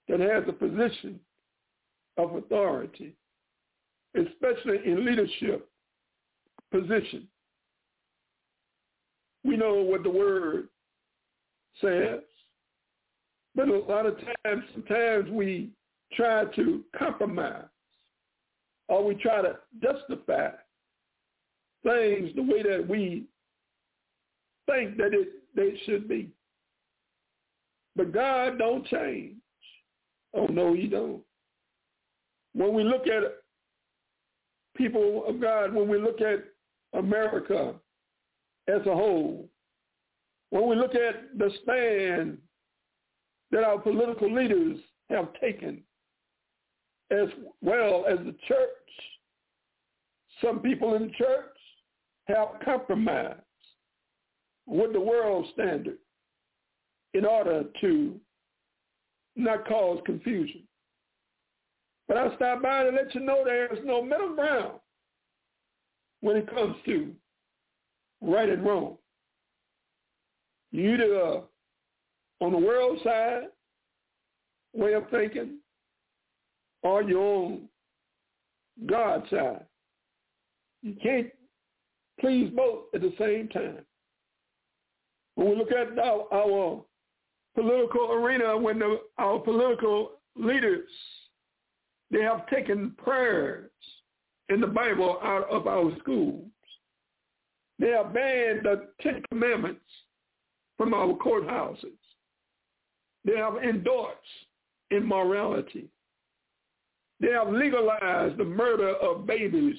that 0.09 0.21
has 0.21 0.45
a 0.47 0.53
position 0.53 1.19
of 2.19 2.35
authority, 2.35 3.15
especially 4.15 4.81
in 4.85 5.07
leadership 5.07 5.67
position. 6.71 7.27
We 9.45 9.57
know 9.57 9.77
what 9.77 10.03
the 10.03 10.11
word 10.11 10.69
says, 11.81 12.21
but 13.55 13.69
a 13.69 13.79
lot 13.79 14.07
of 14.07 14.17
times, 14.45 14.63
sometimes 14.73 15.31
we 15.31 15.71
try 16.13 16.45
to 16.57 16.85
compromise 16.97 17.65
or 18.89 19.05
we 19.05 19.15
try 19.15 19.43
to 19.43 19.59
justify 19.83 20.51
things 21.83 22.31
the 22.35 22.43
way 22.43 22.63
that 22.63 22.87
we 22.89 23.25
think 24.67 24.97
that 24.97 25.13
it 25.13 25.29
they 25.55 25.79
should 25.87 26.09
be. 26.09 26.31
But 27.97 28.13
God 28.13 28.59
don't 28.59 28.87
change. 28.87 29.35
Oh 30.35 30.47
no, 30.47 30.73
he 30.75 30.87
don't. 30.87 31.23
When 32.55 32.75
we 32.75 32.85
look 32.85 33.07
at 33.07 33.23
people 34.77 35.25
of 35.27 35.41
God, 35.41 35.75
when 35.75 35.89
we 35.89 35.99
look 35.99 36.21
at 36.21 36.45
America 36.97 37.75
as 38.69 38.81
a 38.87 38.95
whole, 38.95 39.49
when 40.50 40.69
we 40.69 40.76
look 40.76 40.95
at 40.95 41.37
the 41.37 41.50
stand 41.62 42.38
that 43.50 43.64
our 43.64 43.78
political 43.78 44.33
leaders 44.33 44.78
have 45.11 45.28
taken, 45.40 45.83
as 47.11 47.28
well 47.62 48.05
as 48.09 48.19
the 48.19 48.35
church, 48.47 48.69
some 50.43 50.61
people 50.61 50.95
in 50.95 51.09
the 51.09 51.12
church 51.14 51.57
have 52.26 52.49
compromised 52.64 53.40
with 54.67 54.93
the 54.93 55.00
world 55.00 55.47
standard 55.55 55.99
in 57.14 57.25
order 57.25 57.64
to 57.81 58.21
not 59.35 59.67
cause 59.67 60.00
confusion. 60.05 60.62
But 62.07 62.17
I 62.17 62.35
stop 62.37 62.62
by 62.62 62.85
to 62.85 62.90
let 62.90 63.14
you 63.14 63.21
know 63.21 63.43
there's 63.45 63.78
no 63.85 64.02
middle 64.02 64.35
ground 64.35 64.75
when 66.21 66.37
it 66.37 66.50
comes 66.52 66.76
to 66.87 67.12
right 68.21 68.49
and 68.49 68.64
wrong. 68.64 68.97
You 70.71 70.95
either 70.95 71.21
uh, 71.21 71.41
on 72.41 72.53
the 72.53 72.59
world 72.59 72.99
side 73.03 73.45
way 74.75 74.93
of 74.95 75.09
thinking 75.11 75.59
or 76.83 77.03
your 77.03 77.25
own 77.25 77.69
God 78.87 79.25
side. 79.31 79.65
You 80.83 80.95
can't 81.03 81.29
please 82.21 82.53
both 82.55 82.85
at 82.95 83.01
the 83.01 83.13
same 83.19 83.49
time. 83.49 83.85
When 85.35 85.51
we 85.51 85.57
look 85.57 85.73
at 85.73 85.99
our, 85.99 86.27
our 86.33 86.85
political 87.55 88.13
arena, 88.13 88.57
when 88.57 88.79
the, 88.79 89.01
our 89.19 89.39
political 89.39 90.13
leaders, 90.37 90.89
they 92.11 92.23
have 92.23 92.49
taken 92.49 92.93
prayers 92.99 93.71
in 94.49 94.61
the 94.61 94.67
Bible 94.67 95.19
out 95.23 95.49
of 95.51 95.67
our 95.67 95.97
schools. 96.01 96.45
They 97.79 97.91
have 97.91 98.13
banned 98.13 98.65
the 98.65 98.89
Ten 99.01 99.23
Commandments 99.31 99.81
from 100.79 100.95
our 100.95 101.13
courthouses. 101.15 101.99
They 103.25 103.37
have 103.37 103.57
endorsed 103.57 104.17
immorality. 104.91 105.91
They 107.21 107.33
have 107.33 107.51
legalized 107.53 108.39
the 108.39 108.45
murder 108.45 108.95
of 108.97 109.27
babies 109.27 109.77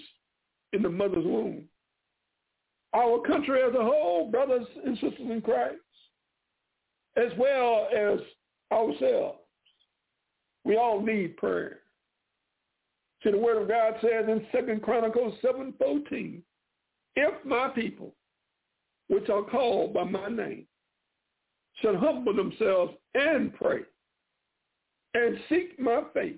in 0.74 0.84
the 0.84 0.89
mother's 0.89 1.25
womb. 1.25 1.63
our 2.94 3.22
country 3.22 3.62
as 3.62 3.74
a 3.75 3.84
whole, 3.84 4.29
brothers 4.29 4.65
and 4.86 4.96
sisters 4.96 5.13
in 5.20 5.41
Christ, 5.41 5.77
as 7.15 7.32
well 7.38 7.88
as 7.96 8.20
ourselves. 8.72 9.39
We 10.65 10.77
all 10.77 11.01
need 11.01 11.38
prayer. 11.38 11.79
See, 13.24 13.32
the 13.32 13.38
word 13.38 13.62
of 13.62 13.68
God 13.68 13.96
says 14.01 14.25
in 14.27 14.46
Second 14.51 14.82
Chronicles 14.82 15.36
7.14, 15.44 16.41
if 17.15 17.46
my 17.46 17.70
people, 17.70 18.13
which 19.08 19.29
are 19.29 19.44
called 19.44 19.94
by 19.94 20.03
my 20.03 20.29
name, 20.29 20.65
should 21.81 21.95
humble 21.95 22.33
themselves 22.36 22.93
and 23.13 23.53
pray 23.53 23.79
and 25.13 25.39
seek 25.50 25.79
my 25.79 26.03
face 26.13 26.36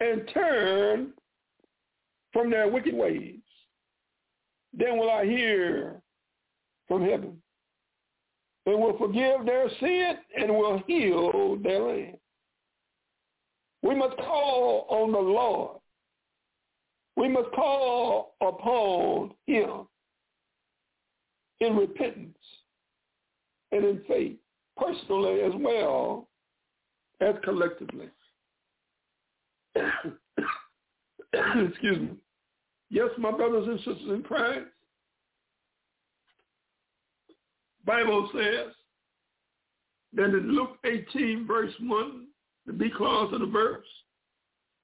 and 0.00 0.28
turn 0.32 1.12
from 2.32 2.50
their 2.50 2.68
wicked 2.68 2.94
ways, 2.94 3.38
then 4.76 4.98
will 4.98 5.10
I 5.10 5.24
hear 5.24 6.00
from 6.88 7.02
heaven 7.02 7.40
and 8.66 8.80
will 8.80 8.98
forgive 8.98 9.46
their 9.46 9.68
sin 9.80 10.14
and 10.38 10.50
will 10.50 10.82
heal 10.86 11.56
their 11.62 11.80
land. 11.80 12.18
We 13.82 13.94
must 13.94 14.16
call 14.16 14.86
on 14.90 15.12
the 15.12 15.18
Lord. 15.18 15.78
We 17.16 17.28
must 17.28 17.50
call 17.52 18.34
upon 18.40 19.32
him 19.46 19.86
in 21.60 21.76
repentance 21.76 22.36
and 23.72 23.84
in 23.84 24.02
faith, 24.08 24.36
personally 24.76 25.40
as 25.40 25.52
well 25.56 26.28
as 27.20 27.34
collectively. 27.44 28.08
Excuse 31.34 31.98
me. 32.00 32.10
Yes, 32.90 33.08
my 33.18 33.32
brothers 33.32 33.66
and 33.66 33.78
sisters 33.78 34.10
in 34.10 34.22
Christ, 34.22 34.66
Bible 37.84 38.30
says 38.32 38.72
that 40.14 40.24
in 40.24 40.54
Luke 40.54 40.78
18, 40.84 41.46
verse 41.46 41.72
1, 41.80 42.26
the 42.66 42.72
B 42.72 42.90
clause 42.96 43.32
of 43.32 43.40
the 43.40 43.46
verse, 43.46 43.86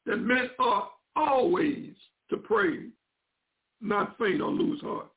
that 0.06 0.16
men 0.16 0.50
are 0.58 0.88
always 1.16 1.90
to 2.30 2.36
pray, 2.36 2.86
not 3.80 4.16
faint 4.18 4.40
or 4.40 4.50
lose 4.50 4.80
heart. 4.80 5.08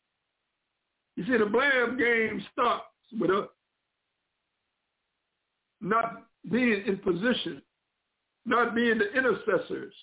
You 1.15 1.25
see, 1.25 1.37
the 1.37 1.45
blame 1.45 1.97
game 1.97 2.43
starts 2.51 2.83
with 3.19 3.31
us 3.31 3.47
not 5.81 6.23
being 6.51 6.83
in 6.85 6.97
position, 6.97 7.61
not 8.45 8.75
being 8.75 8.97
the 8.97 9.11
intercessors 9.13 9.93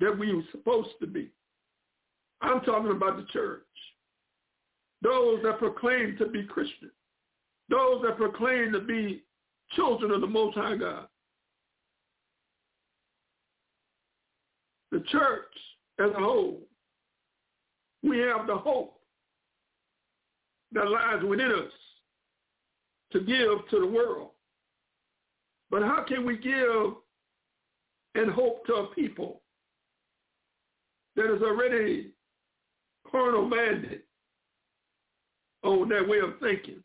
that 0.00 0.16
we 0.16 0.34
were 0.34 0.42
supposed 0.52 0.90
to 1.00 1.06
be. 1.06 1.30
I'm 2.40 2.60
talking 2.60 2.90
about 2.90 3.16
the 3.16 3.26
church. 3.32 3.62
Those 5.02 5.42
that 5.44 5.58
proclaim 5.58 6.16
to 6.18 6.26
be 6.26 6.44
Christian. 6.44 6.90
Those 7.68 8.02
that 8.02 8.16
proclaim 8.16 8.72
to 8.72 8.80
be 8.80 9.22
children 9.72 10.10
of 10.10 10.20
the 10.20 10.26
Most 10.26 10.56
High 10.56 10.76
God. 10.76 11.06
The 14.90 15.00
church 15.10 15.44
as 16.00 16.10
a 16.10 16.20
whole, 16.20 16.60
we 18.02 18.18
have 18.18 18.46
the 18.46 18.56
hope 18.56 19.00
that 20.72 20.88
lies 20.88 21.22
within 21.22 21.50
us 21.50 21.72
to 23.12 23.20
give 23.20 23.68
to 23.70 23.80
the 23.80 23.86
world. 23.86 24.30
But 25.70 25.82
how 25.82 26.04
can 26.06 26.24
we 26.24 26.38
give 26.38 26.94
and 28.14 28.30
hope 28.30 28.64
to 28.66 28.74
a 28.74 28.86
people 28.94 29.42
that 31.16 31.34
is 31.34 31.42
already 31.42 32.12
carnal 33.10 33.48
minded 33.48 34.02
on 35.62 35.88
their 35.88 36.06
way 36.06 36.18
of 36.18 36.38
thinking? 36.40 36.82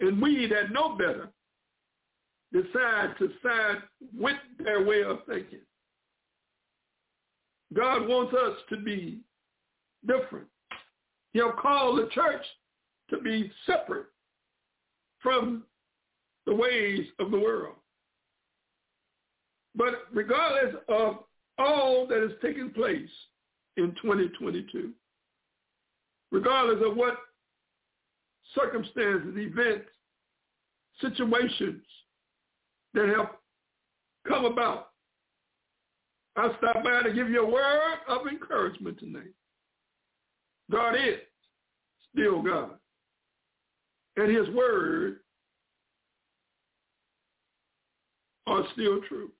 And 0.00 0.20
we 0.20 0.46
that 0.48 0.72
know 0.72 0.96
better 0.96 1.30
decide 2.52 3.14
to 3.18 3.30
side 3.42 3.82
with 4.16 4.36
their 4.62 4.84
way 4.84 5.02
of 5.02 5.20
thinking. 5.28 5.60
God 7.74 8.08
wants 8.08 8.34
us 8.34 8.58
to 8.70 8.76
be 8.76 9.20
different. 10.06 10.46
He'll 11.32 11.52
call 11.52 11.96
the 11.96 12.08
church 12.12 12.44
to 13.10 13.18
be 13.18 13.50
separate 13.66 14.06
from 15.20 15.64
the 16.46 16.54
ways 16.54 17.06
of 17.18 17.30
the 17.30 17.38
world. 17.38 17.76
But 19.74 20.04
regardless 20.12 20.74
of 20.88 21.18
all 21.58 22.06
that 22.06 22.20
has 22.20 22.32
taken 22.42 22.70
place 22.70 23.08
in 23.76 23.94
2022, 24.02 24.92
regardless 26.30 26.84
of 26.84 26.96
what 26.96 27.16
circumstances, 28.54 29.34
events, 29.36 29.88
situations 31.00 31.82
that 32.94 33.08
have 33.08 33.30
come 34.28 34.44
about, 34.44 34.90
I 36.36 36.48
stop 36.58 36.82
by 36.82 37.02
to 37.02 37.12
give 37.12 37.30
you 37.30 37.42
a 37.42 37.50
word 37.50 37.98
of 38.08 38.26
encouragement 38.26 38.98
tonight. 38.98 39.32
God 40.70 40.94
is 40.94 41.18
still 42.12 42.42
God. 42.42 42.70
And 44.16 44.34
his 44.34 44.48
word 44.54 45.20
are 48.46 48.64
still 48.72 49.00
true. 49.08 49.30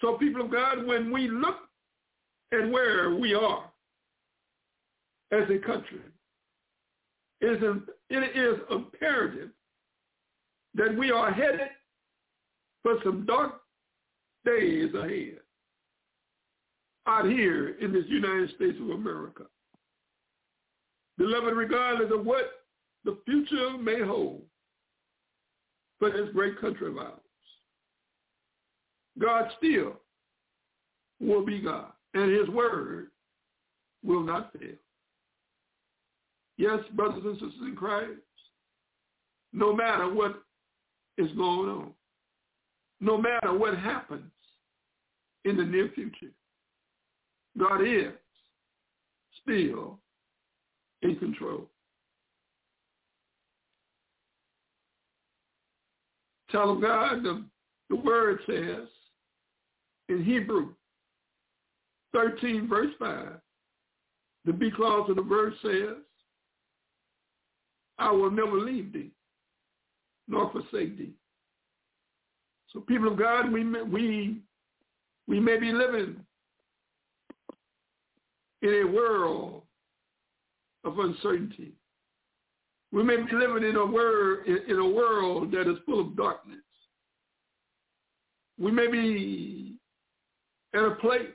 So 0.00 0.16
people 0.16 0.42
of 0.42 0.50
God, 0.50 0.86
when 0.86 1.12
we 1.12 1.28
look 1.28 1.56
at 2.52 2.70
where 2.70 3.14
we 3.14 3.34
are 3.34 3.70
as 5.32 5.44
a 5.50 5.58
country, 5.58 6.00
it 7.40 7.62
is, 7.62 7.82
it 8.10 8.36
is 8.36 8.60
imperative 8.70 9.50
that 10.74 10.96
we 10.96 11.10
are 11.10 11.32
headed 11.32 11.68
for 12.82 12.96
some 13.04 13.26
dark 13.26 13.60
days 14.44 14.92
ahead 14.94 15.38
out 17.06 17.26
here 17.26 17.76
in 17.80 17.92
this 17.92 18.04
United 18.08 18.50
States 18.56 18.78
of 18.80 18.90
America. 18.90 19.44
Beloved, 21.18 21.54
regardless 21.54 22.10
of 22.12 22.24
what 22.24 22.44
the 23.04 23.18
future 23.24 23.76
may 23.78 24.02
hold 24.02 24.42
for 25.98 26.10
this 26.10 26.28
great 26.32 26.60
country 26.60 26.88
of 26.88 26.98
ours, 26.98 27.19
God 29.18 29.50
still 29.58 29.94
will 31.20 31.44
be 31.44 31.60
God, 31.60 31.92
and 32.14 32.30
his 32.30 32.48
word 32.48 33.08
will 34.04 34.22
not 34.22 34.52
fail. 34.52 34.76
Yes, 36.56 36.80
brothers 36.94 37.22
and 37.24 37.34
sisters 37.34 37.54
in 37.62 37.76
Christ, 37.76 38.20
no 39.52 39.74
matter 39.74 40.12
what 40.12 40.42
is 41.18 41.30
going 41.32 41.70
on, 41.70 41.90
no 43.00 43.16
matter 43.16 43.56
what 43.56 43.76
happens 43.76 44.30
in 45.44 45.56
the 45.56 45.64
near 45.64 45.90
future, 45.94 46.32
God 47.58 47.82
is 47.82 48.12
still 49.42 49.98
in 51.02 51.16
control. 51.16 51.68
Tell 56.50 56.72
of 56.72 56.80
God, 56.80 57.22
the, 57.22 57.44
the 57.88 57.96
word 57.96 58.40
says 58.46 58.88
in 60.10 60.24
Hebrew 60.24 60.70
13 62.12 62.68
verse 62.68 62.92
5, 62.98 63.28
the 64.44 64.52
B 64.52 64.70
clause 64.74 65.08
of 65.08 65.16
the 65.16 65.22
verse 65.22 65.54
says, 65.62 65.96
I 67.98 68.10
will 68.10 68.30
never 68.30 68.58
leave 68.58 68.92
thee 68.92 69.10
nor 70.26 70.50
forsake 70.50 70.98
thee. 70.98 71.12
So 72.72 72.80
people 72.80 73.08
of 73.08 73.18
God, 73.18 73.52
we 73.52 73.64
may, 73.64 73.82
we, 73.82 74.38
we 75.26 75.40
may 75.40 75.58
be 75.58 75.72
living 75.72 76.16
in 78.62 78.82
a 78.82 78.84
world 78.84 79.62
of 80.84 80.98
uncertainty. 80.98 81.72
We 82.92 83.02
may 83.02 83.16
be 83.16 83.32
living 83.32 83.68
in 83.68 83.76
a, 83.76 83.86
word, 83.86 84.46
in 84.46 84.78
a 84.78 84.88
world 84.88 85.52
that 85.52 85.70
is 85.70 85.78
full 85.86 86.00
of 86.00 86.16
darkness. 86.16 86.58
We 88.58 88.70
may 88.70 88.88
be 88.88 89.69
in 90.74 90.80
a 90.80 90.94
place 90.96 91.26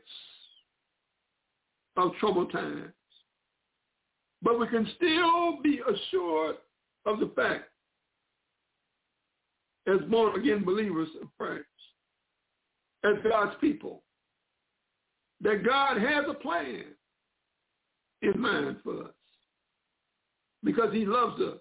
of 1.98 2.12
troubled 2.20 2.52
times. 2.52 2.92
But 4.42 4.60
we 4.60 4.68
can 4.68 4.88
still 4.96 5.62
be 5.62 5.80
assured 5.80 6.58
of 7.06 7.20
the 7.20 7.32
fact 7.36 7.66
as 9.88 10.00
born-again 10.10 10.64
believers 10.64 11.10
of 11.22 11.28
Christ, 11.38 11.64
as 13.04 13.14
God's 13.30 13.56
people, 13.62 14.04
that 15.42 15.64
God 15.64 15.98
has 15.98 16.26
a 16.28 16.34
plan 16.34 16.86
in 18.22 18.40
mind 18.40 18.78
for 18.84 19.04
us 19.04 19.14
because 20.64 20.92
he 20.94 21.06
loves 21.06 21.40
us. 21.42 21.60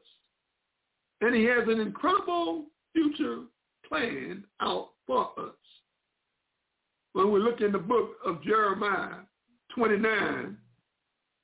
And 1.21 1.35
he 1.35 1.45
has 1.45 1.69
an 1.69 1.81
incredible 1.81 2.67
future 2.93 3.43
plan 3.89 4.45
out 4.61 4.91
for 5.07 5.31
us. 5.39 5.55
When 7.15 7.31
we 7.31 7.41
look 7.41 7.61
in 7.61 7.73
the 7.73 7.79
book 7.79 8.17
of 8.27 8.43
Jeremiah 8.43 9.21
29, 9.75 10.57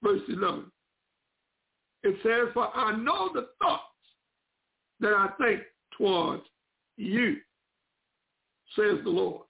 verse 0.03 0.21
11, 0.29 0.65
It 2.03 2.17
says, 2.23 2.53
for 2.53 2.77
I 2.77 2.97
know 2.97 3.31
the 3.33 3.49
thoughts 3.63 3.85
that 4.99 5.13
I 5.13 5.29
think 5.41 5.63
towards 5.97 6.43
you, 6.97 7.37
says 8.77 8.99
the 9.05 9.11
Lord. 9.11 9.47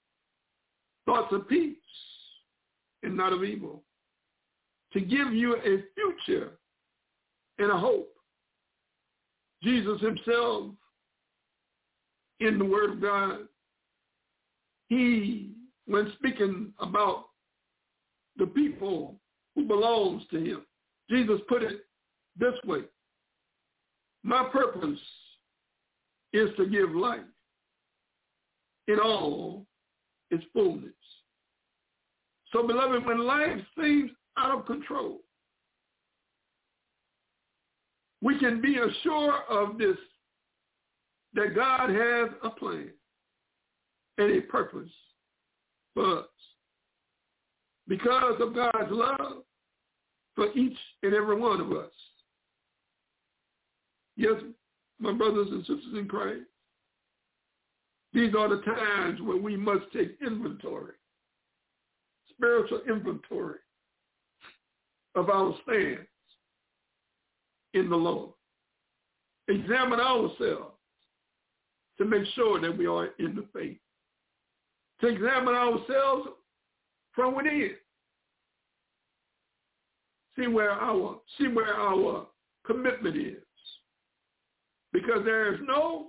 Thoughts 1.06 1.32
of 1.32 1.48
peace 1.48 1.76
and 3.02 3.16
not 3.16 3.32
of 3.32 3.42
evil, 3.42 3.82
to 4.92 5.00
give 5.00 5.32
you 5.32 5.56
a 5.56 5.84
future 5.94 6.52
and 7.58 7.70
a 7.70 7.78
hope. 7.78 8.12
Jesus 9.62 10.00
himself, 10.00 10.66
in 12.40 12.58
the 12.58 12.64
Word 12.64 12.90
of 12.90 13.00
God, 13.00 13.40
he, 14.88 15.50
when 15.86 16.12
speaking 16.18 16.72
about 16.78 17.26
the 18.36 18.46
people 18.46 19.16
who 19.54 19.64
belongs 19.64 20.22
to 20.30 20.38
him, 20.38 20.62
Jesus 21.08 21.40
put 21.48 21.62
it 21.62 21.80
this 22.38 22.54
way. 22.64 22.80
My 24.22 24.48
purpose 24.52 24.98
is 26.32 26.50
to 26.56 26.66
give 26.66 26.94
life 26.94 27.20
in 28.86 28.98
all 29.00 29.66
its 30.30 30.44
fullness. 30.52 30.92
So 32.52 32.66
beloved, 32.66 33.04
when 33.04 33.26
life 33.26 33.60
seems 33.80 34.10
out 34.36 34.58
of 34.58 34.66
control, 34.66 35.20
we 38.22 38.38
can 38.38 38.60
be 38.60 38.76
assured 38.76 39.40
of 39.48 39.78
this, 39.78 39.96
that 41.34 41.54
God 41.54 41.90
has 41.90 42.28
a 42.42 42.50
plan 42.50 42.90
and 44.18 44.30
a 44.32 44.40
purpose 44.42 44.90
for 45.94 46.20
us. 46.20 46.26
Because 47.88 48.40
of 48.40 48.54
God's 48.54 48.90
love 48.90 49.42
for 50.34 50.52
each 50.56 50.76
and 51.02 51.14
every 51.14 51.36
one 51.36 51.60
of 51.60 51.72
us. 51.72 51.90
Yes, 54.16 54.34
my 54.98 55.12
brothers 55.12 55.48
and 55.50 55.60
sisters 55.60 55.94
in 55.94 56.06
Christ, 56.06 56.42
these 58.12 58.34
are 58.36 58.48
the 58.48 58.62
times 58.62 59.20
when 59.20 59.42
we 59.42 59.56
must 59.56 59.84
take 59.92 60.16
inventory, 60.24 60.94
spiritual 62.30 62.82
inventory 62.88 63.58
of 65.14 65.30
our 65.30 65.54
stands 65.62 66.08
in 67.74 67.88
the 67.88 67.96
Lord. 67.96 68.30
Examine 69.48 70.00
ourselves 70.00 70.74
to 71.98 72.04
make 72.04 72.24
sure 72.34 72.60
that 72.60 72.76
we 72.76 72.86
are 72.86 73.08
in 73.18 73.34
the 73.34 73.44
faith. 73.52 73.78
To 75.00 75.06
examine 75.06 75.54
ourselves 75.54 76.28
from 77.12 77.34
within. 77.34 77.70
See 80.38 80.46
where 80.46 80.72
our 80.72 81.20
see 81.38 81.48
where 81.48 81.74
our 81.74 82.26
commitment 82.66 83.16
is. 83.16 83.42
Because 84.92 85.24
there 85.24 85.54
is 85.54 85.60
no 85.66 86.08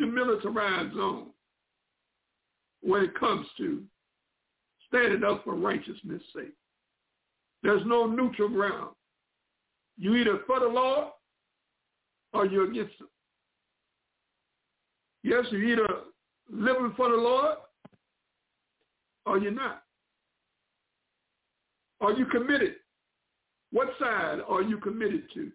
demilitarized 0.00 0.94
zone 0.94 1.28
when 2.82 3.02
it 3.02 3.18
comes 3.18 3.46
to 3.58 3.82
standing 4.88 5.24
up 5.24 5.44
for 5.44 5.54
righteousness' 5.54 6.22
sake. 6.34 6.54
There's 7.62 7.82
no 7.84 8.06
neutral 8.06 8.48
ground. 8.48 8.94
You 9.98 10.14
either 10.16 10.40
for 10.46 10.60
the 10.60 10.66
Lord 10.66 11.08
or 12.32 12.46
you're 12.46 12.70
against 12.70 12.94
him. 13.00 13.08
Yes, 15.22 15.44
you're 15.50 15.62
either 15.62 15.88
living 16.50 16.94
for 16.96 17.10
the 17.10 17.16
Lord 17.16 17.56
or 19.30 19.38
you're 19.38 19.52
not. 19.52 19.84
Are 22.00 22.12
you 22.12 22.26
committed? 22.26 22.74
What 23.70 23.90
side 24.00 24.38
are 24.48 24.62
you 24.62 24.78
committed 24.78 25.22
to 25.34 25.52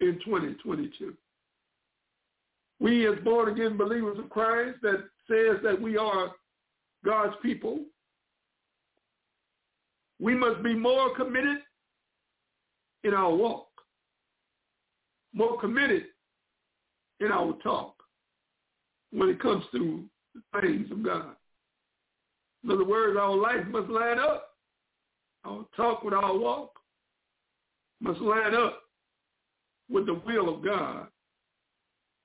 in 0.00 0.18
2022? 0.24 1.12
We 2.80 3.06
as 3.06 3.18
born 3.22 3.50
again 3.50 3.76
believers 3.76 4.18
of 4.18 4.30
Christ 4.30 4.78
that 4.80 5.04
says 5.28 5.58
that 5.62 5.78
we 5.80 5.98
are 5.98 6.30
God's 7.04 7.34
people, 7.42 7.80
we 10.18 10.34
must 10.34 10.62
be 10.62 10.74
more 10.74 11.14
committed 11.14 11.58
in 13.04 13.12
our 13.12 13.34
walk, 13.34 13.68
more 15.34 15.60
committed 15.60 16.04
in 17.20 17.30
our 17.30 17.52
talk 17.62 17.94
when 19.12 19.28
it 19.28 19.40
comes 19.40 19.64
to 19.72 20.04
the 20.34 20.60
things 20.62 20.90
of 20.90 21.02
God. 21.02 21.36
In 22.64 22.70
other 22.70 22.84
words, 22.84 23.16
our 23.18 23.34
life 23.34 23.66
must 23.68 23.88
line 23.88 24.18
up. 24.18 24.50
Our 25.44 25.64
talk 25.76 26.02
with 26.02 26.14
our 26.14 26.36
walk 26.36 26.72
must 28.00 28.20
line 28.20 28.54
up 28.54 28.82
with 29.88 30.06
the 30.06 30.14
will 30.14 30.54
of 30.54 30.64
God 30.64 31.06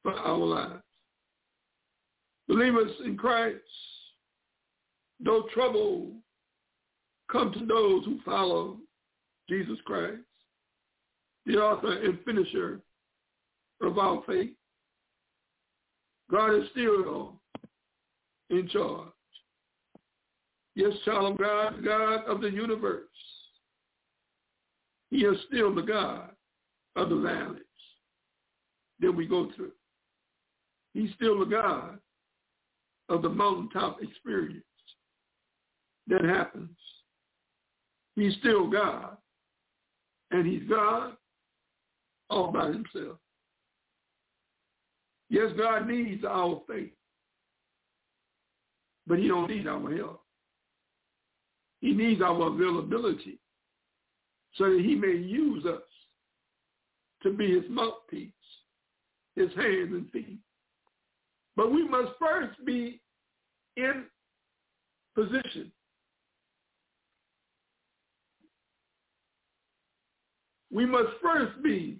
for 0.03 0.13
our 0.13 0.37
lives. 0.37 0.83
Believers 2.47 2.91
in 3.05 3.15
Christ, 3.15 3.59
no 5.19 5.43
trouble 5.53 6.11
come 7.31 7.53
to 7.53 7.65
those 7.65 8.03
who 8.05 8.19
follow 8.25 8.77
Jesus 9.47 9.77
Christ, 9.85 10.17
the 11.45 11.57
author 11.57 12.01
and 12.01 12.19
finisher 12.25 12.81
of 13.81 13.97
our 13.97 14.23
faith, 14.27 14.51
God 16.29 16.55
is 16.55 16.69
still 16.71 17.39
in 18.49 18.67
charge. 18.69 19.09
Yes, 20.75 20.93
child 21.03 21.33
of 21.33 21.37
God, 21.37 21.83
God 21.83 22.25
of 22.25 22.41
the 22.41 22.49
universe. 22.49 23.07
He 25.09 25.17
is 25.17 25.37
still 25.47 25.75
the 25.75 25.81
God 25.81 26.29
of 26.95 27.09
the 27.09 27.17
valleys 27.17 27.61
that 29.01 29.11
we 29.11 29.25
go 29.27 29.49
through. 29.55 29.73
He's 30.93 31.09
still 31.15 31.39
the 31.39 31.45
God 31.45 31.99
of 33.09 33.21
the 33.21 33.29
mountaintop 33.29 34.01
experience 34.01 34.63
that 36.07 36.23
happens. 36.23 36.69
He's 38.15 38.35
still 38.39 38.69
God. 38.69 39.17
And 40.31 40.45
he's 40.47 40.67
God 40.69 41.13
all 42.29 42.51
by 42.51 42.67
himself. 42.67 43.17
Yes, 45.29 45.51
God 45.57 45.87
needs 45.87 46.23
our 46.23 46.61
faith. 46.67 46.91
But 49.07 49.19
he 49.19 49.27
don't 49.27 49.49
need 49.49 49.67
our 49.67 49.95
help. 49.95 50.20
He 51.81 51.93
needs 51.93 52.21
our 52.21 52.47
availability 52.47 53.39
so 54.55 54.69
that 54.69 54.81
he 54.81 54.95
may 54.95 55.15
use 55.15 55.65
us 55.65 55.81
to 57.23 57.33
be 57.33 57.51
his 57.59 57.69
mouthpiece, 57.69 58.31
his 59.35 59.49
hands 59.55 59.91
and 59.91 60.09
feet. 60.11 60.39
But 61.55 61.71
we 61.71 61.87
must 61.87 62.11
first 62.19 62.63
be 62.65 63.01
in 63.77 64.05
position. 65.15 65.71
We 70.71 70.85
must 70.85 71.09
first 71.21 71.61
be 71.63 71.97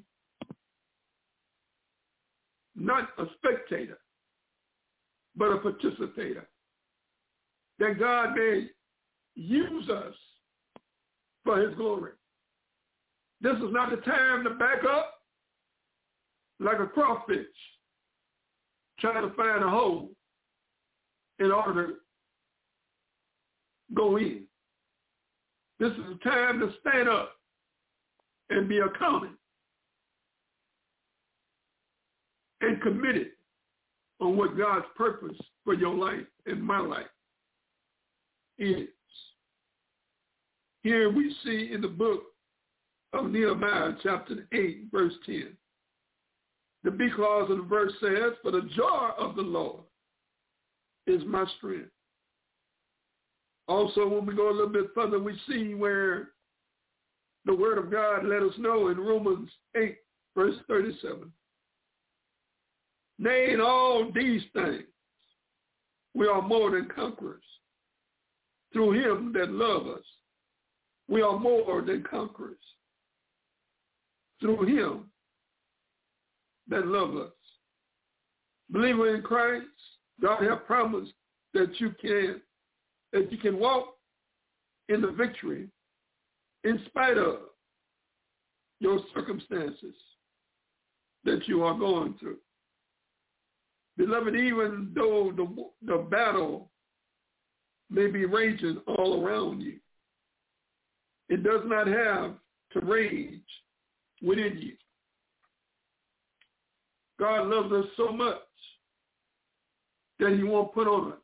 not 2.75 3.09
a 3.17 3.25
spectator, 3.37 3.97
but 5.35 5.51
a 5.51 5.57
participator. 5.57 6.47
That 7.79 7.99
God 7.99 8.35
may 8.35 8.69
use 9.41 9.89
us 9.89 10.13
for 11.43 11.59
his 11.59 11.75
glory. 11.75 12.11
This 13.41 13.55
is 13.57 13.71
not 13.71 13.89
the 13.89 13.97
time 13.97 14.43
to 14.43 14.51
back 14.51 14.83
up 14.87 15.15
like 16.59 16.79
a 16.79 16.85
crawfish 16.85 17.47
trying 18.99 19.27
to 19.27 19.35
find 19.35 19.63
a 19.63 19.69
hole 19.69 20.09
in 21.39 21.51
order 21.51 21.87
to 21.87 21.93
go 23.95 24.17
in. 24.17 24.43
This 25.79 25.91
is 25.91 26.03
the 26.09 26.29
time 26.29 26.59
to 26.59 26.71
stand 26.79 27.09
up 27.09 27.31
and 28.51 28.69
be 28.69 28.77
accounted 28.77 29.31
and 32.61 32.79
committed 32.81 33.29
on 34.19 34.37
what 34.37 34.55
God's 34.55 34.85
purpose 34.95 35.35
for 35.63 35.73
your 35.73 35.95
life 35.95 36.27
and 36.45 36.61
my 36.61 36.79
life 36.79 37.07
is. 38.59 38.87
Here 40.83 41.11
we 41.11 41.35
see 41.43 41.71
in 41.73 41.81
the 41.81 41.87
book 41.87 42.23
of 43.13 43.29
Nehemiah, 43.29 43.93
chapter 44.01 44.47
8, 44.51 44.85
verse 44.91 45.13
10. 45.25 45.55
The 46.83 46.91
B 46.91 47.09
clause 47.15 47.51
of 47.51 47.57
the 47.57 47.63
verse 47.63 47.93
says, 48.01 48.33
For 48.41 48.51
the 48.51 48.67
joy 48.75 49.09
of 49.17 49.35
the 49.35 49.43
Lord 49.43 49.83
is 51.05 51.21
my 51.25 51.45
strength. 51.57 51.91
Also, 53.67 54.07
when 54.07 54.25
we 54.25 54.35
go 54.35 54.49
a 54.49 54.51
little 54.51 54.69
bit 54.69 54.87
further, 54.95 55.19
we 55.19 55.39
see 55.47 55.75
where 55.75 56.29
the 57.45 57.53
word 57.53 57.77
of 57.77 57.91
God 57.91 58.25
let 58.25 58.41
us 58.41 58.53
know 58.57 58.87
in 58.87 58.99
Romans 58.99 59.49
8, 59.75 59.95
verse 60.35 60.55
37. 60.67 61.31
Nay, 63.19 63.53
in 63.53 63.61
all 63.61 64.11
these 64.13 64.41
things, 64.53 64.83
we 66.15 66.27
are 66.27 66.41
more 66.41 66.71
than 66.71 66.89
conquerors 66.93 67.43
through 68.73 68.93
him 68.93 69.31
that 69.33 69.51
love 69.51 69.85
us. 69.87 70.03
We 71.11 71.21
are 71.21 71.37
more 71.37 71.81
than 71.81 72.03
conquerors. 72.09 72.55
through 74.39 74.65
him 74.65 75.11
that 76.69 76.87
love 76.87 77.17
us. 77.17 77.33
Believer 78.69 79.13
in 79.13 79.21
Christ, 79.21 79.65
God 80.21 80.41
has 80.41 80.57
promised 80.65 81.11
that 81.53 81.79
you 81.79 81.91
can 82.01 82.41
that 83.11 83.29
you 83.29 83.37
can 83.37 83.59
walk 83.59 83.87
in 84.87 85.01
the 85.01 85.11
victory 85.11 85.67
in 86.63 86.79
spite 86.85 87.17
of 87.17 87.39
your 88.79 88.99
circumstances 89.13 89.95
that 91.25 91.45
you 91.45 91.61
are 91.63 91.77
going 91.77 92.15
through. 92.19 92.37
Beloved, 93.97 94.33
even 94.33 94.93
though 94.95 95.33
the, 95.35 95.45
the 95.85 95.97
battle 96.09 96.71
may 97.89 98.07
be 98.07 98.23
raging 98.25 98.77
all 98.87 99.21
around 99.21 99.59
you, 99.61 99.80
it 101.31 101.43
does 101.43 101.61
not 101.65 101.87
have 101.87 102.33
to 102.73 102.79
rage 102.81 103.39
within 104.21 104.57
you. 104.59 104.73
God 107.17 107.47
loves 107.47 107.71
us 107.71 107.85
so 107.95 108.11
much 108.11 108.35
that 110.19 110.33
he 110.33 110.43
won't 110.43 110.73
put 110.73 110.87
on 110.87 111.13
us 111.13 111.19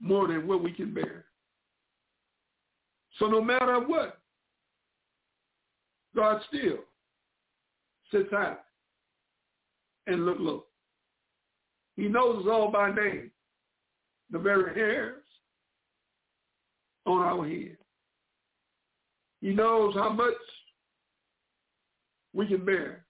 more 0.00 0.28
than 0.28 0.46
what 0.46 0.62
we 0.62 0.70
can 0.70 0.92
bear. 0.92 1.24
So 3.18 3.26
no 3.26 3.40
matter 3.40 3.80
what, 3.80 4.18
God 6.14 6.42
still 6.48 6.78
sits 8.12 8.28
high 8.30 8.56
and 10.06 10.26
look 10.26 10.36
low. 10.38 10.64
He 11.96 12.08
knows 12.08 12.44
us 12.44 12.50
all 12.52 12.70
by 12.70 12.94
name, 12.94 13.30
the 14.30 14.38
very 14.38 14.74
hairs 14.74 15.22
on 17.06 17.22
our 17.22 17.48
head. 17.48 17.73
He 19.44 19.50
knows 19.52 19.94
how 19.94 20.08
much 20.08 20.32
we 22.32 22.46
can 22.46 22.64
bear. 22.64 23.04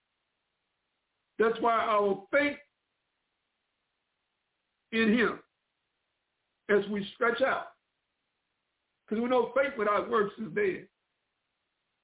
That's 1.39 1.55
why 1.61 1.75
our 1.75 2.25
faith 2.33 2.57
in 4.91 5.17
him 5.17 5.39
as 6.71 6.85
we 6.91 7.07
stretch 7.15 7.41
out. 7.41 7.69
Because 9.07 9.23
we 9.23 9.29
know 9.29 9.53
faith 9.55 9.79
without 9.79 10.11
works 10.11 10.35
is 10.39 10.53
dead. 10.57 10.89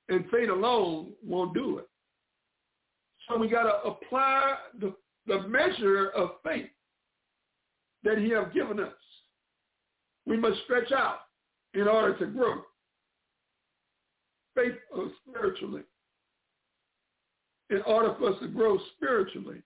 And 0.09 0.25
faith 0.31 0.49
alone 0.49 1.11
won't 1.27 1.53
do 1.53 1.79
it. 1.79 1.88
So 3.29 3.37
we 3.37 3.49
got 3.49 3.64
to 3.64 3.83
apply 3.83 4.55
the, 4.79 4.95
the 5.27 5.40
measure 5.49 6.11
of 6.11 6.31
faith 6.45 6.71
that 8.05 8.19
he 8.19 8.31
has 8.31 8.47
given 8.55 8.79
us. 8.79 8.93
We 10.25 10.37
must 10.37 10.62
stretch 10.66 10.93
out 10.93 11.23
in 11.75 11.88
order 11.88 12.16
to 12.19 12.27
grow. 12.27 12.62
Faith 14.61 14.75
spiritually. 15.27 15.83
In 17.70 17.83
order 17.83 18.14
for 18.18 18.31
us 18.31 18.40
to 18.40 18.49
grow 18.49 18.79
spiritually. 18.96 19.62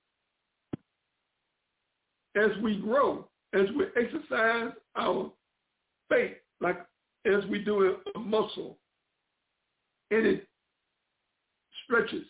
As 2.36 2.50
we 2.62 2.78
grow, 2.78 3.28
as 3.54 3.66
we 3.76 3.86
exercise 3.96 4.72
our 4.96 5.30
faith, 6.10 6.36
like 6.60 6.78
as 7.24 7.44
we 7.48 7.60
do 7.60 7.96
a 8.14 8.18
muscle, 8.18 8.76
and 10.10 10.26
it 10.26 10.46
stretches, 11.84 12.26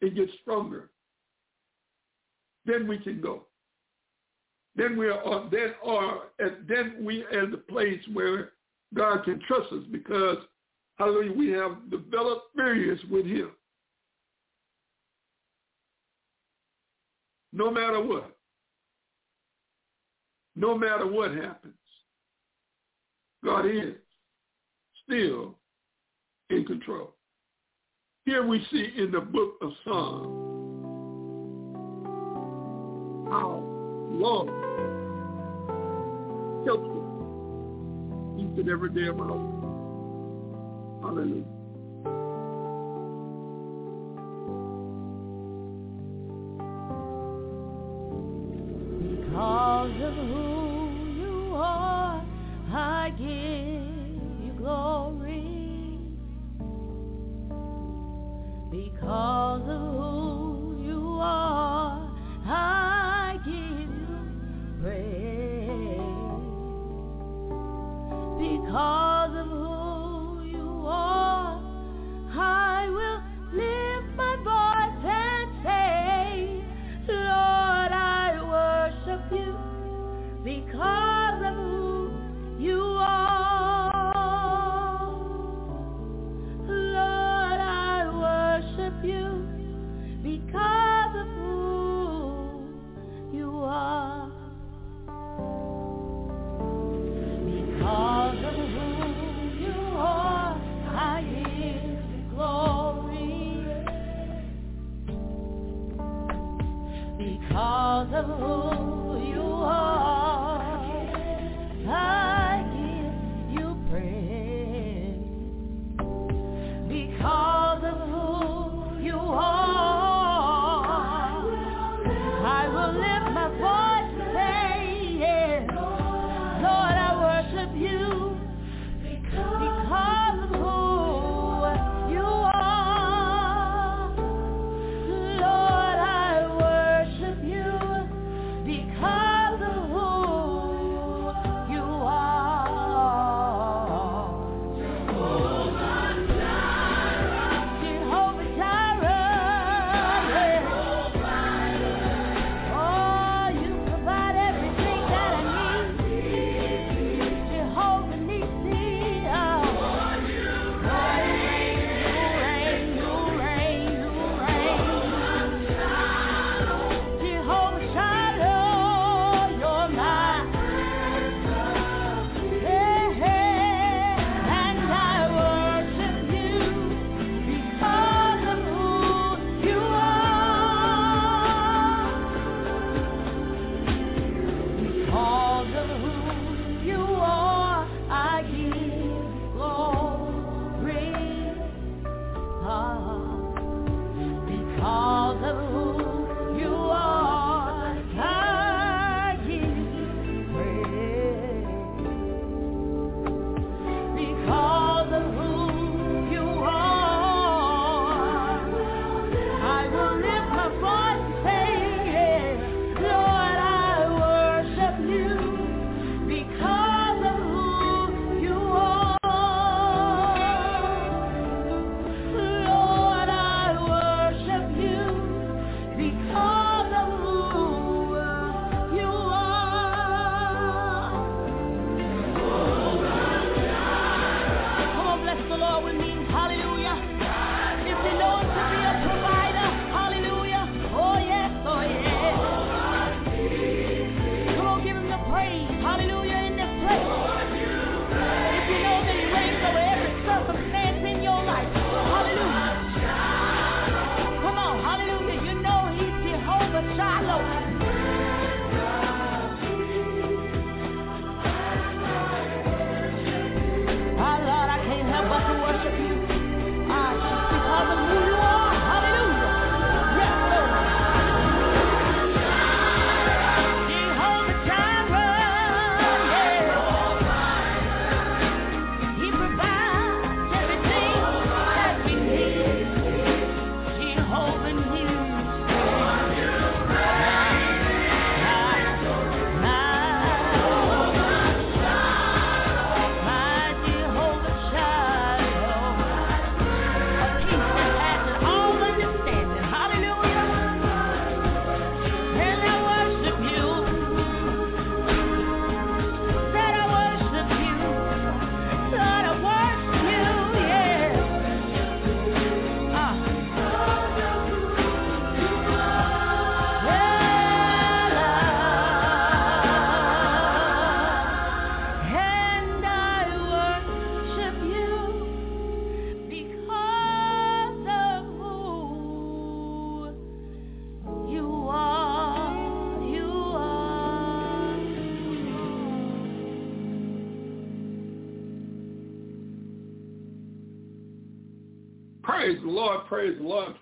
it 0.00 0.14
gets 0.14 0.32
stronger, 0.42 0.90
then 2.66 2.88
we 2.88 2.98
can 2.98 3.20
go. 3.20 3.42
Then 4.76 4.96
we 4.96 5.08
are 5.08 5.48
then 5.50 5.74
are 5.84 6.22
then 6.66 7.04
we 7.04 7.24
at 7.26 7.50
the 7.50 7.62
place 7.68 8.00
where 8.12 8.52
God 8.94 9.24
can 9.24 9.40
trust 9.46 9.72
us 9.72 9.84
because 9.92 10.38
hallelujah 10.98 11.32
we 11.32 11.50
have 11.50 11.90
developed 11.90 12.46
experience 12.54 13.00
with 13.10 13.26
him. 13.26 13.50
No 17.52 17.70
matter 17.70 18.00
what 18.02 18.34
no 20.56 20.76
matter 20.76 21.06
what 21.06 21.34
happens. 21.34 21.74
God 23.44 23.66
is 23.66 23.94
still 25.04 25.56
in 26.50 26.64
control. 26.64 27.14
Here 28.24 28.46
we 28.46 28.64
see 28.70 28.92
in 28.96 29.10
the 29.10 29.20
book 29.20 29.54
of 29.60 29.70
Psalms 29.84 30.40
how 33.30 33.62
Lord 34.10 34.48
helps 36.64 36.88
us 36.88 38.40
each 38.40 38.58
and 38.58 38.68
every 38.68 38.90
day 38.90 39.08
of 39.08 39.20
our 39.20 39.36
life. 39.36 39.53
Hallelujah. 41.04 41.44
Because 49.00 50.02
of 50.02 50.14
who 50.14 51.12
you 51.20 51.54
are, 51.56 52.24
I 52.72 53.10
give 53.18 54.46
you 54.46 54.52
glory. 54.56 55.98
Because 58.70 59.62
of 59.62 59.80
who 60.00 60.82
you 60.82 61.18
are, 61.20 62.10
I 62.46 63.38
give 63.44 63.90
you 63.90 64.18
praise. 64.82 65.98
Because 68.38 69.03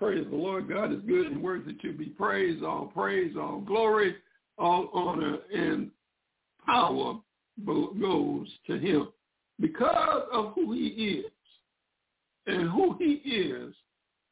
praise 0.03 0.25
the 0.29 0.35
Lord. 0.35 0.67
God 0.67 0.91
is 0.91 0.99
good 1.07 1.27
and 1.27 1.41
worthy 1.41 1.73
to 1.75 1.93
be 1.93 2.07
praised. 2.07 2.61
All 2.61 2.91
praise, 2.93 3.35
all 3.39 3.61
glory, 3.61 4.15
all 4.57 4.89
honor, 4.93 5.37
and 5.53 5.89
power 6.65 7.19
goes 7.65 8.47
to 8.67 8.77
him 8.77 9.07
because 9.61 10.23
of 10.33 10.51
who 10.55 10.73
he 10.73 10.87
is. 10.87 11.31
And 12.45 12.69
who 12.69 12.97
he 12.99 13.13
is 13.29 13.73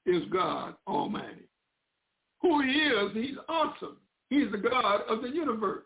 is 0.06 0.24
God 0.34 0.76
Almighty. 0.86 1.48
Who 2.42 2.62
he 2.62 2.72
is, 2.72 3.12
he's 3.14 3.38
awesome. 3.48 3.96
He's 4.30 4.52
the 4.52 4.58
God 4.58 5.02
of 5.08 5.22
the 5.22 5.30
universe, 5.30 5.86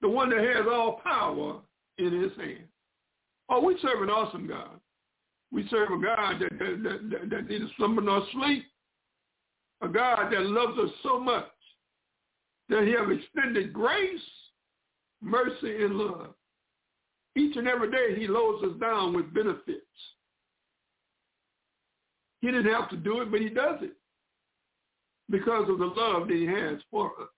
the 0.00 0.08
one 0.08 0.30
that 0.30 0.38
has 0.38 0.66
all 0.70 1.00
power 1.02 1.56
in 1.98 2.22
his 2.22 2.30
hand. 2.36 2.68
Oh, 3.48 3.60
we 3.60 3.76
serve 3.82 4.02
an 4.02 4.10
awesome 4.10 4.46
God. 4.46 4.78
We 5.52 5.66
serve 5.68 5.90
a 5.90 6.02
God 6.02 6.40
that, 6.40 6.58
that, 6.58 7.10
that, 7.10 7.30
that 7.30 7.48
neither 7.48 7.66
slumber 7.76 8.02
nor 8.02 8.24
sleep, 8.32 8.64
a 9.82 9.88
God 9.88 10.32
that 10.32 10.42
loves 10.42 10.78
us 10.78 10.90
so 11.02 11.18
much 11.18 11.46
that 12.68 12.84
he 12.84 12.92
has 12.92 13.18
extended 13.18 13.72
grace, 13.72 14.20
mercy, 15.20 15.82
and 15.82 15.96
love. 15.96 16.34
Each 17.36 17.56
and 17.56 17.66
every 17.66 17.90
day 17.90 18.18
he 18.18 18.28
loads 18.28 18.64
us 18.64 18.78
down 18.80 19.14
with 19.14 19.32
benefits. 19.34 19.80
He 22.40 22.48
didn't 22.48 22.72
have 22.72 22.88
to 22.90 22.96
do 22.96 23.20
it, 23.20 23.30
but 23.30 23.40
he 23.40 23.48
does 23.48 23.80
it 23.82 23.92
because 25.30 25.68
of 25.68 25.78
the 25.78 25.86
love 25.86 26.28
that 26.28 26.34
he 26.34 26.46
has 26.46 26.78
for 26.90 27.06
us. 27.20 27.28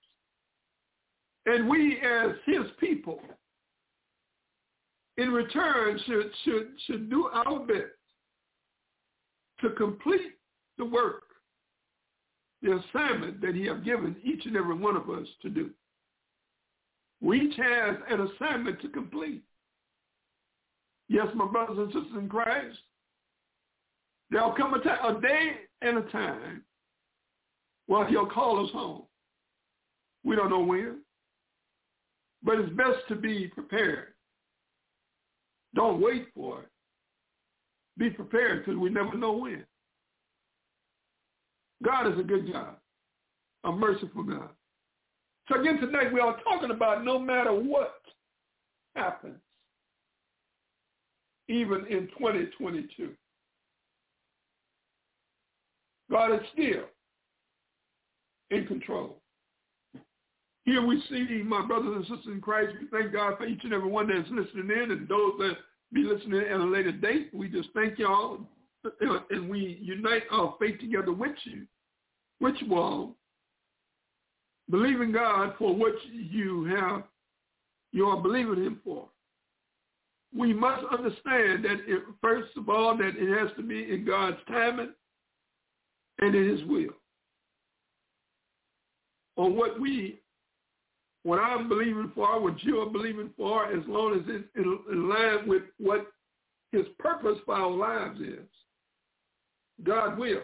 And 1.46 1.68
we 1.68 1.98
as 2.00 2.30
his 2.46 2.70
people, 2.78 3.20
in 5.16 5.30
return, 5.30 5.98
should, 6.06 6.30
should, 6.44 6.68
should 6.86 7.10
do 7.10 7.28
our 7.32 7.60
best 7.60 7.90
to 9.62 9.70
complete 9.70 10.36
the 10.78 10.84
work, 10.84 11.22
the 12.62 12.76
assignment 12.76 13.40
that 13.40 13.54
he 13.54 13.66
has 13.66 13.80
given 13.84 14.16
each 14.22 14.44
and 14.46 14.56
every 14.56 14.76
one 14.76 14.96
of 14.96 15.08
us 15.08 15.26
to 15.40 15.48
do. 15.48 15.70
We 17.20 17.40
each 17.40 17.56
have 17.56 17.96
an 18.10 18.28
assignment 18.28 18.80
to 18.82 18.88
complete. 18.88 19.42
Yes, 21.08 21.28
my 21.34 21.46
brothers 21.46 21.78
and 21.78 21.92
sisters 21.92 22.18
in 22.18 22.28
Christ, 22.28 22.78
there'll 24.30 24.54
come 24.54 24.74
a 24.74 25.20
day 25.20 25.52
and 25.82 25.98
a 25.98 26.10
time 26.10 26.64
where 27.86 28.06
he'll 28.08 28.26
call 28.26 28.64
us 28.64 28.72
home. 28.72 29.02
We 30.24 30.36
don't 30.36 30.50
know 30.50 30.60
when, 30.60 30.98
but 32.42 32.58
it's 32.58 32.72
best 32.74 32.98
to 33.08 33.14
be 33.14 33.48
prepared. 33.48 34.14
Don't 35.74 36.00
wait 36.00 36.28
for 36.34 36.62
it. 36.62 36.68
Be 38.02 38.10
prepared 38.10 38.64
because 38.64 38.80
we 38.80 38.90
never 38.90 39.16
know 39.16 39.30
when. 39.30 39.64
God 41.84 42.12
is 42.12 42.18
a 42.18 42.24
good 42.24 42.52
God, 42.52 42.74
a 43.62 43.70
merciful 43.70 44.24
God. 44.24 44.48
So 45.48 45.60
again, 45.60 45.78
tonight 45.78 46.12
we 46.12 46.18
are 46.18 46.36
talking 46.42 46.72
about 46.72 47.04
no 47.04 47.16
matter 47.16 47.52
what 47.52 48.00
happens, 48.96 49.38
even 51.46 51.86
in 51.88 52.08
2022, 52.18 53.10
God 56.10 56.34
is 56.34 56.40
still 56.54 56.86
in 58.50 58.66
control. 58.66 59.18
Here 60.64 60.84
we 60.84 61.00
see 61.08 61.44
my 61.44 61.64
brothers 61.64 61.94
and 61.94 62.04
sisters 62.06 62.34
in 62.34 62.40
Christ. 62.40 62.72
We 62.80 62.88
thank 62.88 63.12
God 63.12 63.38
for 63.38 63.46
each 63.46 63.62
and 63.62 63.72
every 63.72 63.88
one 63.88 64.08
that's 64.08 64.28
listening 64.28 64.76
in 64.76 64.90
and 64.90 65.06
those 65.06 65.34
that 65.38 65.54
be 65.92 66.02
listening 66.02 66.40
at 66.40 66.60
a 66.60 66.64
later 66.64 66.92
date. 66.92 67.30
We 67.32 67.48
just 67.48 67.68
thank 67.74 67.98
y'all 67.98 68.40
uh, 68.84 69.18
and 69.30 69.48
we 69.48 69.78
unite 69.80 70.22
our 70.30 70.54
faith 70.60 70.80
together 70.80 71.12
with 71.12 71.36
you, 71.44 71.66
which 72.38 72.56
will 72.68 73.14
believe 74.70 75.00
in 75.00 75.12
God 75.12 75.54
for 75.58 75.74
what 75.74 75.92
you 76.10 76.64
have, 76.64 77.04
you 77.92 78.06
are 78.06 78.20
believing 78.20 78.64
him 78.64 78.80
for. 78.82 79.06
We 80.36 80.54
must 80.54 80.82
understand 80.90 81.64
that 81.64 81.80
it, 81.86 82.02
first 82.22 82.56
of 82.56 82.68
all, 82.68 82.96
that 82.96 83.12
it 83.16 83.38
has 83.38 83.50
to 83.56 83.62
be 83.62 83.92
in 83.92 84.06
God's 84.06 84.38
timing 84.48 84.92
and 86.20 86.34
in 86.34 86.56
his 86.56 86.64
will. 86.66 86.94
On 89.36 89.56
what 89.56 89.78
we 89.78 90.21
what 91.24 91.38
I'm 91.38 91.68
believing 91.68 92.10
for, 92.14 92.40
what 92.40 92.62
you 92.64 92.80
are 92.80 92.90
believing 92.90 93.30
for, 93.36 93.66
as 93.66 93.82
long 93.86 94.14
as 94.14 94.22
it's 94.26 94.44
in, 94.56 94.78
in 94.90 95.08
line 95.08 95.46
with 95.46 95.62
what 95.78 96.06
his 96.72 96.86
purpose 96.98 97.38
for 97.44 97.54
our 97.54 97.70
lives 97.70 98.20
is. 98.20 98.48
God 99.84 100.18
will. 100.18 100.42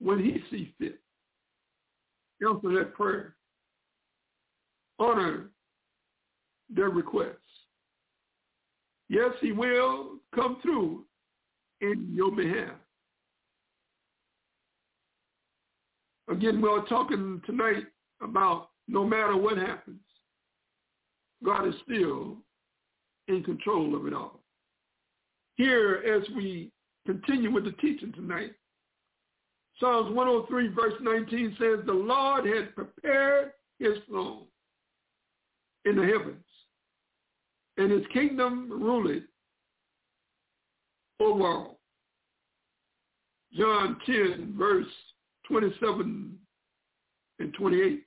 when 0.00 0.18
he 0.18 0.42
sees 0.50 0.68
fit. 0.78 1.00
Answer 2.46 2.74
that 2.78 2.94
prayer. 2.94 3.36
Honor 4.98 5.50
their 6.68 6.90
requests. 6.90 7.38
Yes, 9.08 9.30
he 9.40 9.52
will 9.52 10.16
come 10.34 10.58
through 10.62 11.04
in 11.80 12.10
your 12.12 12.30
behalf. 12.32 12.74
Again, 16.28 16.60
we're 16.60 16.84
talking 16.86 17.40
tonight 17.46 17.84
about 18.22 18.70
no 18.88 19.04
matter 19.04 19.36
what 19.36 19.56
happens, 19.56 20.00
God 21.44 21.68
is 21.68 21.74
still 21.84 22.36
in 23.28 23.42
control 23.42 23.94
of 23.96 24.06
it 24.06 24.14
all. 24.14 24.40
Here, 25.56 26.02
as 26.16 26.28
we 26.34 26.70
continue 27.06 27.52
with 27.52 27.64
the 27.64 27.72
teaching 27.72 28.12
tonight, 28.12 28.52
Psalms 29.80 30.14
103 30.14 30.68
verse 30.68 30.94
19 31.00 31.56
says, 31.58 31.84
the 31.86 31.92
Lord 31.92 32.46
had 32.46 32.74
prepared 32.74 33.52
his 33.78 33.98
throne 34.08 34.44
in 35.84 35.96
the 35.96 36.04
heavens, 36.04 36.44
and 37.76 37.90
his 37.90 38.04
kingdom 38.12 38.70
ruled 38.70 39.22
over 41.20 41.46
all. 41.46 41.80
John 43.52 43.98
10 44.06 44.54
verse 44.58 44.86
27 45.48 46.38
and 47.44 47.54
28. 47.54 48.02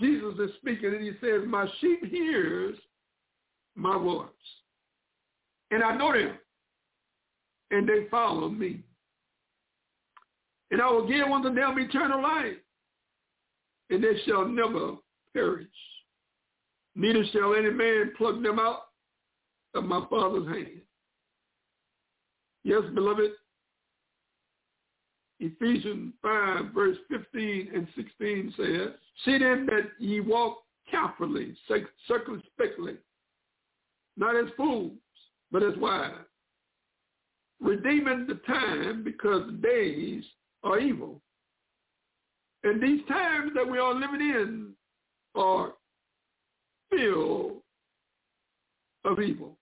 Jesus 0.00 0.34
is 0.38 0.50
speaking 0.60 0.94
and 0.94 1.02
he 1.02 1.12
says, 1.20 1.42
my 1.46 1.66
sheep 1.80 2.04
hears 2.06 2.76
my 3.74 3.98
voice. 3.98 4.28
And 5.70 5.82
I 5.82 5.96
know 5.96 6.12
them. 6.12 6.38
And 7.70 7.88
they 7.88 8.08
follow 8.10 8.48
me. 8.48 8.82
And 10.70 10.80
I 10.80 10.90
will 10.90 11.08
give 11.08 11.26
unto 11.26 11.52
them 11.52 11.78
eternal 11.78 12.22
life. 12.22 12.56
And 13.90 14.02
they 14.02 14.20
shall 14.26 14.46
never 14.46 14.94
perish. 15.34 15.66
Neither 16.94 17.24
shall 17.32 17.54
any 17.54 17.70
man 17.70 18.12
pluck 18.16 18.42
them 18.42 18.58
out 18.58 18.82
of 19.74 19.84
my 19.84 20.04
Father's 20.10 20.46
hand. 20.46 20.80
Yes, 22.64 22.82
beloved, 22.94 23.30
Ephesians 25.40 26.12
5, 26.22 26.66
verse 26.74 26.98
15 27.10 27.70
and 27.74 27.88
16 27.96 28.54
says, 28.56 28.88
See 29.24 29.38
then 29.38 29.66
that 29.66 29.90
ye 29.98 30.20
walk 30.20 30.58
carefully, 30.90 31.56
circumspectly, 32.06 32.96
not 34.16 34.36
as 34.36 34.50
fools, 34.56 34.92
but 35.50 35.62
as 35.62 35.76
wise, 35.78 36.12
redeeming 37.60 38.26
the 38.28 38.34
time 38.46 39.02
because 39.02 39.46
the 39.46 39.58
days 39.66 40.24
are 40.62 40.78
evil. 40.78 41.22
And 42.62 42.82
these 42.82 43.00
times 43.08 43.52
that 43.54 43.68
we 43.68 43.78
are 43.78 43.94
living 43.94 44.20
in 44.20 44.72
are 45.34 45.72
filled 46.90 47.62
of 49.04 49.20
evil. 49.20 49.56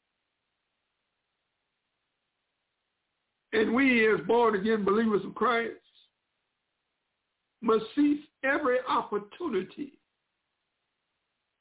And 3.53 3.75
we 3.75 4.13
as 4.13 4.21
born 4.27 4.55
again 4.55 4.85
believers 4.85 5.25
of 5.25 5.35
Christ 5.35 5.75
must 7.63 7.85
seize 7.95 8.21
every 8.45 8.79
opportunity 8.89 9.99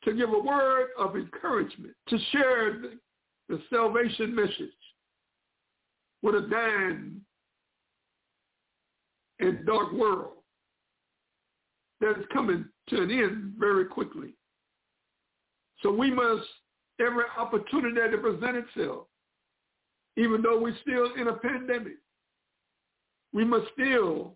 to 0.03 0.13
give 0.13 0.29
a 0.29 0.39
word 0.39 0.89
of 0.97 1.15
encouragement, 1.15 1.93
to 2.07 2.17
share 2.31 2.79
the, 2.79 2.99
the 3.49 3.61
salvation 3.69 4.35
message 4.35 4.71
with 6.21 6.35
a 6.35 6.47
dying 6.49 7.21
and 9.39 9.65
dark 9.65 9.91
world 9.93 10.33
that 11.99 12.11
is 12.11 12.25
coming 12.31 12.65
to 12.89 13.01
an 13.01 13.11
end 13.11 13.53
very 13.57 13.85
quickly. 13.85 14.33
So 15.81 15.91
we 15.91 16.11
must, 16.11 16.45
every 16.99 17.25
opportunity 17.37 17.95
that 17.99 18.21
presents 18.21 18.69
itself, 18.75 19.07
even 20.17 20.41
though 20.41 20.59
we're 20.59 20.75
still 20.81 21.13
in 21.15 21.27
a 21.27 21.33
pandemic, 21.33 21.97
we 23.31 23.45
must 23.45 23.67
still 23.73 24.33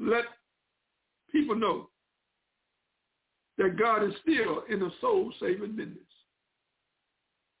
let 0.00 0.24
people 1.30 1.56
know 1.56 1.90
that 3.58 3.78
God 3.78 4.04
is 4.04 4.12
still 4.22 4.62
in 4.70 4.78
the 4.80 4.90
soul-saving 5.00 5.76
business. 5.76 5.98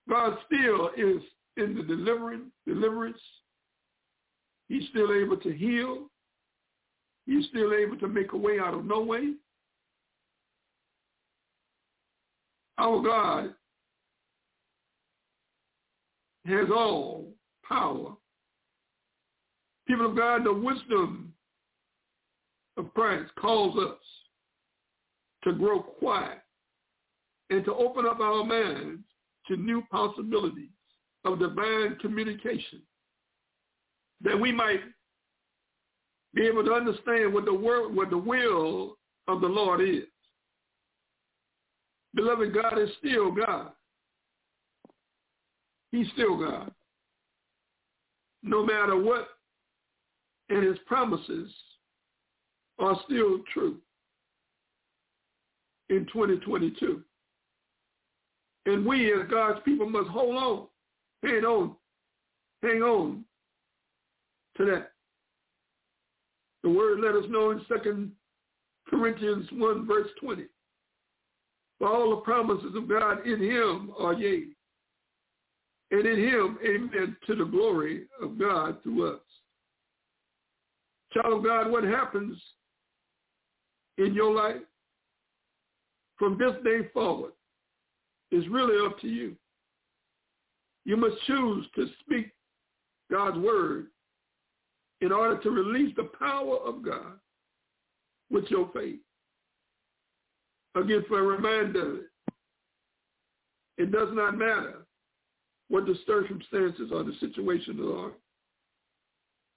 God 0.08 0.38
still 0.46 0.90
is 0.96 1.22
in 1.56 1.74
the 1.74 1.82
delivering, 1.82 2.50
deliverance. 2.66 3.20
He's 4.68 4.88
still 4.90 5.12
able 5.12 5.36
to 5.38 5.52
heal. 5.52 6.08
He's 7.26 7.46
still 7.48 7.72
able 7.74 7.98
to 7.98 8.08
make 8.08 8.32
a 8.32 8.36
way 8.36 8.58
out 8.58 8.74
of 8.74 8.84
no 8.84 9.00
way. 9.00 9.34
Our 12.78 13.02
God 13.02 13.54
has 16.46 16.68
all 16.70 17.28
power. 17.66 18.14
People 19.86 20.06
of 20.06 20.16
God, 20.16 20.44
the 20.44 20.52
wisdom 20.52 21.32
of 22.76 22.92
Christ 22.94 23.30
calls 23.38 23.76
us 23.78 23.98
to 25.44 25.52
grow 25.52 25.80
quiet 25.80 26.38
and 27.50 27.64
to 27.64 27.74
open 27.74 28.06
up 28.06 28.20
our 28.20 28.44
minds 28.44 29.02
to 29.48 29.56
new 29.56 29.82
possibilities 29.90 30.70
of 31.24 31.38
divine 31.38 31.96
communication 32.00 32.80
that 34.22 34.38
we 34.38 34.52
might 34.52 34.80
be 36.34 36.46
able 36.46 36.64
to 36.64 36.72
understand 36.72 37.32
what 37.32 37.44
the 37.44 37.52
what 37.52 38.10
the 38.10 38.16
will 38.16 38.96
of 39.28 39.40
the 39.40 39.46
Lord 39.46 39.80
is. 39.80 40.04
Beloved, 42.14 42.54
God 42.54 42.78
is 42.78 42.90
still 42.98 43.30
God. 43.30 43.72
He's 45.92 46.06
still 46.14 46.38
God. 46.38 46.72
No 48.42 48.64
matter 48.64 48.96
what, 48.96 49.28
and 50.48 50.64
his 50.64 50.78
promises 50.86 51.50
are 52.78 52.98
still 53.04 53.38
true 53.52 53.78
in 55.90 56.06
2022. 56.12 57.02
And 58.66 58.86
we 58.86 59.12
as 59.12 59.28
God's 59.30 59.60
people 59.64 59.88
must 59.88 60.08
hold 60.08 60.36
on, 60.36 60.66
hang 61.22 61.44
on, 61.44 61.76
hang 62.62 62.82
on 62.82 63.24
to 64.56 64.64
that. 64.66 64.92
The 66.62 66.70
word 66.70 67.00
let 67.00 67.14
us 67.14 67.28
know 67.28 67.50
in 67.50 67.60
2 67.68 68.10
Corinthians 68.88 69.46
1 69.52 69.86
verse 69.86 70.08
20. 70.20 70.44
For 71.78 71.88
all 71.88 72.10
the 72.10 72.22
promises 72.22 72.74
of 72.76 72.88
God 72.88 73.26
in 73.26 73.40
him 73.40 73.92
are 73.98 74.14
yea. 74.14 74.44
And 75.92 76.06
in 76.06 76.18
him, 76.18 76.58
amen, 76.66 77.16
to 77.26 77.34
the 77.34 77.44
glory 77.44 78.04
of 78.20 78.38
God 78.38 78.82
through 78.82 79.14
us. 79.14 79.20
Child 81.12 81.34
of 81.34 81.44
God, 81.44 81.70
what 81.70 81.84
happens 81.84 82.40
in 83.98 84.14
your 84.14 84.34
life 84.34 84.62
from 86.18 86.38
this 86.38 86.54
day 86.64 86.88
forward 86.94 87.32
is 88.30 88.48
really 88.48 88.86
up 88.86 88.98
to 89.00 89.06
you. 89.06 89.36
You 90.86 90.96
must 90.96 91.16
choose 91.26 91.66
to 91.76 91.86
speak 92.00 92.30
God's 93.10 93.38
word 93.38 93.88
in 95.02 95.12
order 95.12 95.36
to 95.42 95.50
release 95.50 95.94
the 95.96 96.08
power 96.18 96.56
of 96.56 96.82
God 96.82 97.18
with 98.30 98.44
your 98.50 98.70
faith. 98.72 99.00
Again, 100.74 101.04
for 101.06 101.18
a 101.18 101.22
reminder, 101.22 102.06
it 103.76 103.92
does 103.92 104.08
not 104.12 104.38
matter 104.38 104.81
what 105.72 105.86
the 105.86 105.94
circumstances 106.06 106.90
or 106.92 107.02
the 107.02 107.14
situations 107.18 107.80
are. 107.80 108.12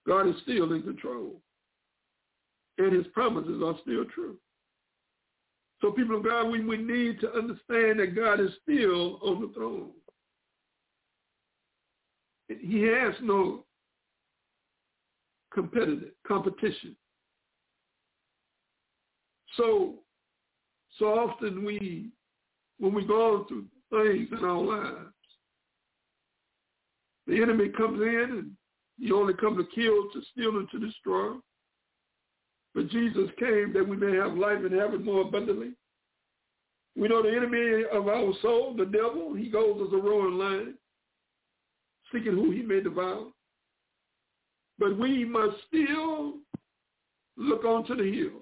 God 0.08 0.30
is 0.30 0.36
still 0.44 0.72
in 0.72 0.82
control. 0.82 1.42
And 2.78 2.94
his 2.94 3.06
promises 3.08 3.62
are 3.62 3.76
still 3.82 4.06
true. 4.06 4.38
So 5.82 5.92
people 5.92 6.16
of 6.16 6.24
God, 6.24 6.50
we, 6.50 6.64
we 6.64 6.78
need 6.78 7.20
to 7.20 7.34
understand 7.34 8.00
that 8.00 8.16
God 8.16 8.40
is 8.40 8.52
still 8.64 9.20
on 9.24 9.42
the 9.42 9.52
throne. 9.54 9.92
He 12.48 12.84
has 12.84 13.14
no 13.22 13.66
competitive 15.54 16.12
competition. 16.26 16.96
So 19.58 19.96
so 20.98 21.08
often 21.08 21.66
we, 21.66 22.12
when 22.80 22.94
we 22.94 23.06
go 23.06 23.46
through 23.50 23.66
things 23.92 24.30
in 24.32 24.46
our 24.46 24.62
lives, 24.62 25.15
the 27.28 27.42
enemy 27.42 27.70
comes 27.70 28.02
in 28.02 28.28
and 28.32 28.52
he 29.00 29.12
only 29.12 29.34
comes 29.34 29.58
to 29.58 29.76
kill, 29.76 30.10
to 30.12 30.22
steal, 30.32 30.58
and 30.58 30.70
to 30.70 30.80
destroy. 30.80 31.34
But 32.74 32.90
Jesus 32.90 33.30
came 33.40 33.74
that 33.74 33.88
we 33.88 33.98
may 33.98 34.16
have 34.16 34.38
life 34.38 34.60
and 34.60 34.74
have 34.74 34.94
it 34.94 35.04
more 35.04 35.22
abundantly. 35.22 35.72
We 36.98 37.08
know 37.08 37.24
the 37.24 37.36
enemy 37.36 37.84
of 37.92 38.08
our 38.08 38.34
soul, 38.42 38.74
the 38.78 38.86
devil, 38.86 39.34
he 39.34 39.50
goes 39.50 39.82
as 39.86 39.94
a 39.94 39.98
roaring 40.02 40.38
lion, 40.38 40.76
seeking 42.12 42.34
who 42.34 42.52
he 42.52 42.62
may 42.62 42.82
devour. 42.82 43.28
But 44.80 44.98
we 44.98 45.26
must 45.26 45.58
still 45.68 46.36
look 47.38 47.66
onto 47.66 47.96
the 47.96 48.04
hills 48.04 48.42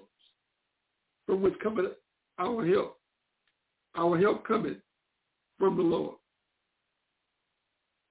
from 1.26 1.42
which 1.42 1.58
cometh 1.60 1.92
our 2.38 2.66
help. 2.66 2.98
Our 3.96 4.18
help 4.18 4.46
cometh 4.46 4.78
from 5.58 5.76
the 5.76 5.82
Lord. 5.82 6.16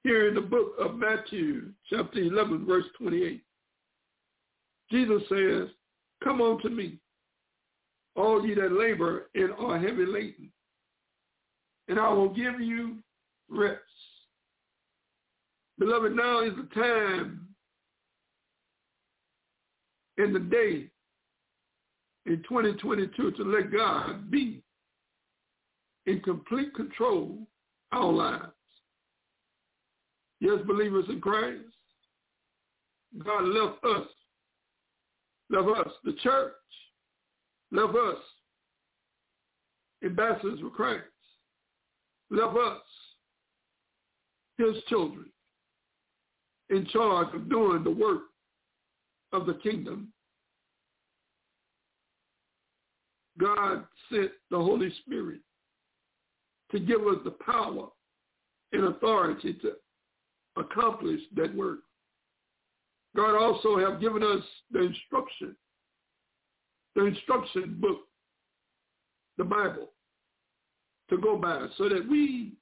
Here 0.03 0.27
in 0.27 0.35
the 0.35 0.41
book 0.41 0.73
of 0.79 0.95
Matthew, 0.95 1.71
chapter 1.89 2.19
11, 2.19 2.65
verse 2.65 2.85
28, 2.97 3.41
Jesus 4.91 5.21
says, 5.29 5.69
Come 6.23 6.41
unto 6.41 6.67
me, 6.67 6.97
all 8.15 8.45
ye 8.45 8.53
that 8.55 8.73
labor 8.73 9.29
and 9.33 9.51
are 9.57 9.79
heavy 9.79 10.05
laden, 10.05 10.51
and 11.87 11.99
I 11.99 12.09
will 12.09 12.29
give 12.29 12.59
you 12.59 12.97
rest. 13.49 13.79
Beloved, 15.79 16.13
now 16.13 16.43
is 16.43 16.53
the 16.55 16.67
time 16.79 17.47
in 20.17 20.33
the 20.33 20.39
day 20.39 20.89
in 22.25 22.43
2022 22.47 23.31
to 23.31 23.43
let 23.43 23.71
God 23.71 24.29
be 24.29 24.61
in 26.05 26.19
complete 26.21 26.73
control 26.75 27.39
our 27.91 28.11
lives. 28.11 28.51
Yes, 30.43 30.59
believers 30.67 31.05
in 31.07 31.21
Christ, 31.21 31.63
God 33.23 33.45
left 33.45 33.81
us, 33.85 34.07
left 35.49 35.69
us, 35.79 35.93
the 36.03 36.11
church, 36.21 36.51
left 37.71 37.95
us, 37.95 38.17
ambassadors 40.03 40.59
for 40.59 40.69
Christ, 40.69 41.05
left 42.29 42.57
us, 42.57 42.81
his 44.57 44.83
children, 44.89 45.31
in 46.69 46.87
charge 46.87 47.33
of 47.33 47.49
doing 47.49 47.85
the 47.85 47.91
work 47.91 48.23
of 49.31 49.45
the 49.45 49.53
kingdom. 49.63 50.11
God 53.39 53.85
sent 54.11 54.31
the 54.51 54.57
Holy 54.57 54.91
Spirit 55.05 55.39
to 56.71 56.81
give 56.81 56.99
us 57.07 57.19
the 57.23 57.31
power 57.31 57.87
and 58.73 58.83
authority 58.83 59.53
to 59.53 59.71
accomplish 60.57 61.19
that 61.35 61.53
work. 61.55 61.79
God 63.15 63.35
also 63.35 63.77
have 63.77 64.01
given 64.01 64.23
us 64.23 64.43
the 64.71 64.81
instruction, 64.81 65.55
the 66.95 67.05
instruction 67.05 67.77
book, 67.79 67.99
the 69.37 69.43
Bible, 69.43 69.89
to 71.09 71.17
go 71.17 71.37
by 71.37 71.67
so 71.77 71.89
that 71.89 72.07
we 72.09 72.53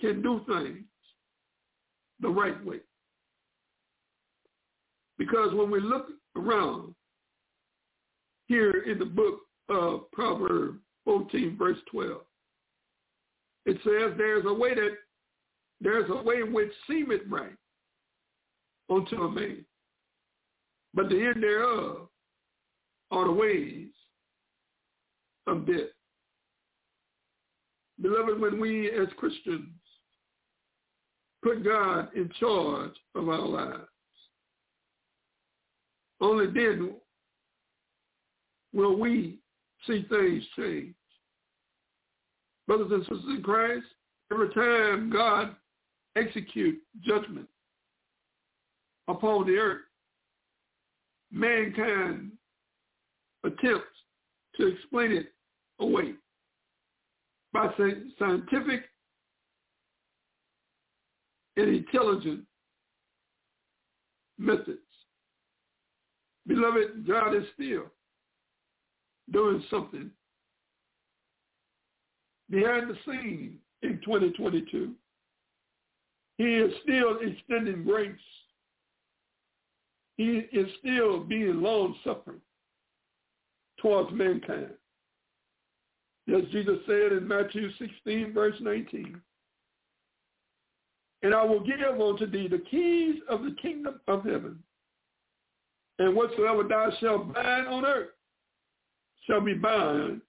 can 0.00 0.22
do 0.22 0.40
things 0.46 0.84
the 2.20 2.28
right 2.28 2.64
way. 2.64 2.78
Because 5.18 5.52
when 5.54 5.70
we 5.70 5.80
look 5.80 6.08
around 6.36 6.94
here 8.46 8.84
in 8.86 8.98
the 8.98 9.04
book 9.04 9.40
of 9.68 10.10
Proverbs 10.12 10.78
14, 11.04 11.56
verse 11.58 11.78
12, 11.90 12.20
it 13.66 13.76
says 13.84 14.14
there's 14.16 14.46
a 14.46 14.54
way 14.54 14.74
that 14.74 14.96
there's 15.80 16.08
a 16.10 16.22
way 16.22 16.42
which 16.42 16.72
seemeth 16.88 17.22
right 17.28 17.56
unto 18.90 19.16
a 19.16 19.30
man, 19.30 19.64
but 20.94 21.08
the 21.08 21.16
end 21.16 21.42
thereof 21.42 22.08
are 23.10 23.24
the 23.26 23.32
ways 23.32 23.88
of 25.46 25.66
death. 25.66 25.90
Beloved, 28.00 28.40
when 28.40 28.60
we 28.60 28.90
as 28.90 29.08
Christians 29.16 29.68
put 31.42 31.64
God 31.64 32.08
in 32.14 32.30
charge 32.38 32.92
of 33.14 33.28
our 33.28 33.46
lives, 33.46 33.88
only 36.20 36.46
then 36.46 36.94
will 38.72 38.98
we 38.98 39.38
see 39.86 40.04
things 40.08 40.44
change. 40.56 40.94
Brothers 42.66 42.90
and 42.90 43.02
sisters 43.02 43.24
in 43.36 43.42
Christ, 43.42 43.86
every 44.32 44.50
time 44.50 45.10
God 45.10 45.56
execute 46.18 46.78
judgment 47.04 47.46
upon 49.08 49.46
the 49.46 49.56
earth, 49.56 49.82
mankind 51.30 52.32
attempts 53.44 53.86
to 54.56 54.66
explain 54.66 55.12
it 55.12 55.32
away 55.80 56.12
by 57.52 57.68
scientific 58.18 58.82
and 61.56 61.68
intelligent 61.68 62.40
methods. 64.38 64.78
Beloved, 66.46 67.06
God 67.06 67.34
is 67.34 67.44
still 67.54 67.84
doing 69.32 69.62
something 69.70 70.10
behind 72.50 72.90
the 72.90 72.96
scene 73.04 73.58
in 73.82 74.00
2022. 74.04 74.94
He 76.38 76.54
is 76.54 76.72
still 76.82 77.18
extending 77.20 77.84
grace. 77.84 78.16
He 80.16 80.46
is 80.52 80.68
still 80.78 81.20
being 81.20 81.60
long-suffering 81.60 82.40
towards 83.80 84.12
mankind. 84.12 84.70
As 86.34 86.42
Jesus 86.50 86.78
said 86.86 87.12
in 87.12 87.26
Matthew 87.26 87.70
16, 87.78 88.32
verse 88.32 88.56
19, 88.60 89.20
and 91.22 91.34
I 91.34 91.42
will 91.44 91.60
give 91.60 91.80
unto 91.80 92.26
thee 92.26 92.46
the 92.48 92.62
keys 92.70 93.16
of 93.28 93.42
the 93.42 93.56
kingdom 93.60 94.00
of 94.06 94.24
heaven. 94.24 94.58
And 95.98 96.14
whatsoever 96.14 96.62
thou 96.62 96.92
shalt 97.00 97.34
bind 97.34 97.66
on 97.66 97.84
earth 97.84 98.10
shall 99.26 99.40
be 99.40 99.54
bound 99.54 100.20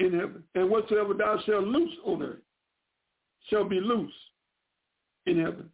in 0.00 0.12
heaven. 0.12 0.42
And 0.56 0.68
whatsoever 0.68 1.14
thou 1.14 1.40
shalt 1.46 1.64
loose 1.64 1.94
on 2.04 2.22
earth 2.22 2.42
shall 3.48 3.64
be 3.64 3.80
loose 3.80 4.12
in 5.28 5.40
heaven. 5.40 5.70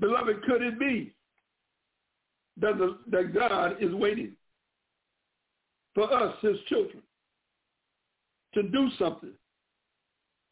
Beloved, 0.00 0.42
could 0.42 0.62
it 0.62 0.78
be 0.78 1.12
that, 2.60 2.78
the, 2.78 2.98
that 3.10 3.34
God 3.34 3.76
is 3.80 3.92
waiting 3.94 4.32
for 5.94 6.12
us, 6.12 6.34
his 6.40 6.56
children, 6.68 7.02
to 8.54 8.62
do 8.62 8.88
something 8.98 9.32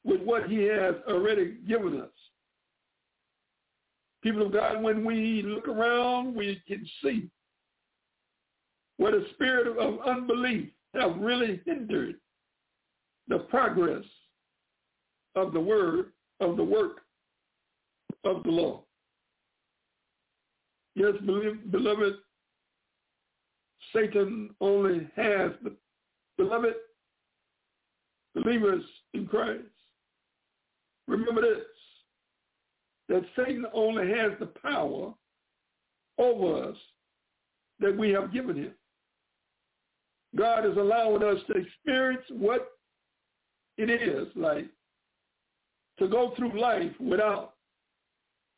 with 0.05 0.21
what 0.23 0.49
he 0.49 0.65
has 0.65 0.95
already 1.09 1.59
given 1.69 2.01
us? 2.01 2.11
People 4.23 4.47
of 4.47 4.53
God, 4.53 4.83
when 4.83 5.05
we 5.05 5.43
look 5.43 5.69
around, 5.69 6.35
we 6.35 6.61
can 6.67 6.85
see 7.03 7.31
where 8.97 9.13
the 9.13 9.27
spirit 9.35 9.69
of 9.79 10.01
unbelief 10.01 10.69
have 10.95 11.17
really 11.19 11.61
hindered 11.65 12.17
the 13.29 13.39
progress 13.39 14.05
of 15.35 15.53
the 15.53 15.61
word, 15.61 16.13
of 16.41 16.57
the 16.57 16.65
work 16.65 17.01
of 18.25 18.43
the 18.43 18.51
law. 18.51 18.83
Yes, 20.95 21.15
beloved, 21.71 22.15
Satan 23.95 24.51
only 24.61 25.09
has, 25.15 25.53
the 25.63 25.77
beloved 26.39 26.75
believers 28.35 28.83
in 29.15 29.27
Christ, 29.27 29.63
remember 31.07 31.43
this, 31.43 31.65
that 33.09 33.25
Satan 33.37 33.67
only 33.73 34.09
has 34.11 34.33
the 34.41 34.47
power 34.47 35.15
over 36.19 36.71
us 36.71 36.77
that 37.79 37.97
we 37.97 38.11
have 38.11 38.33
given 38.33 38.57
him. 38.57 38.73
God 40.35 40.67
is 40.67 40.77
allowing 40.77 41.23
us 41.23 41.39
to 41.47 41.55
experience 41.55 42.25
what 42.31 42.69
it 43.79 43.91
is 43.91 44.29
like 44.35 44.67
to 45.99 46.09
go 46.09 46.33
through 46.37 46.61
life 46.61 46.93
without 47.01 47.55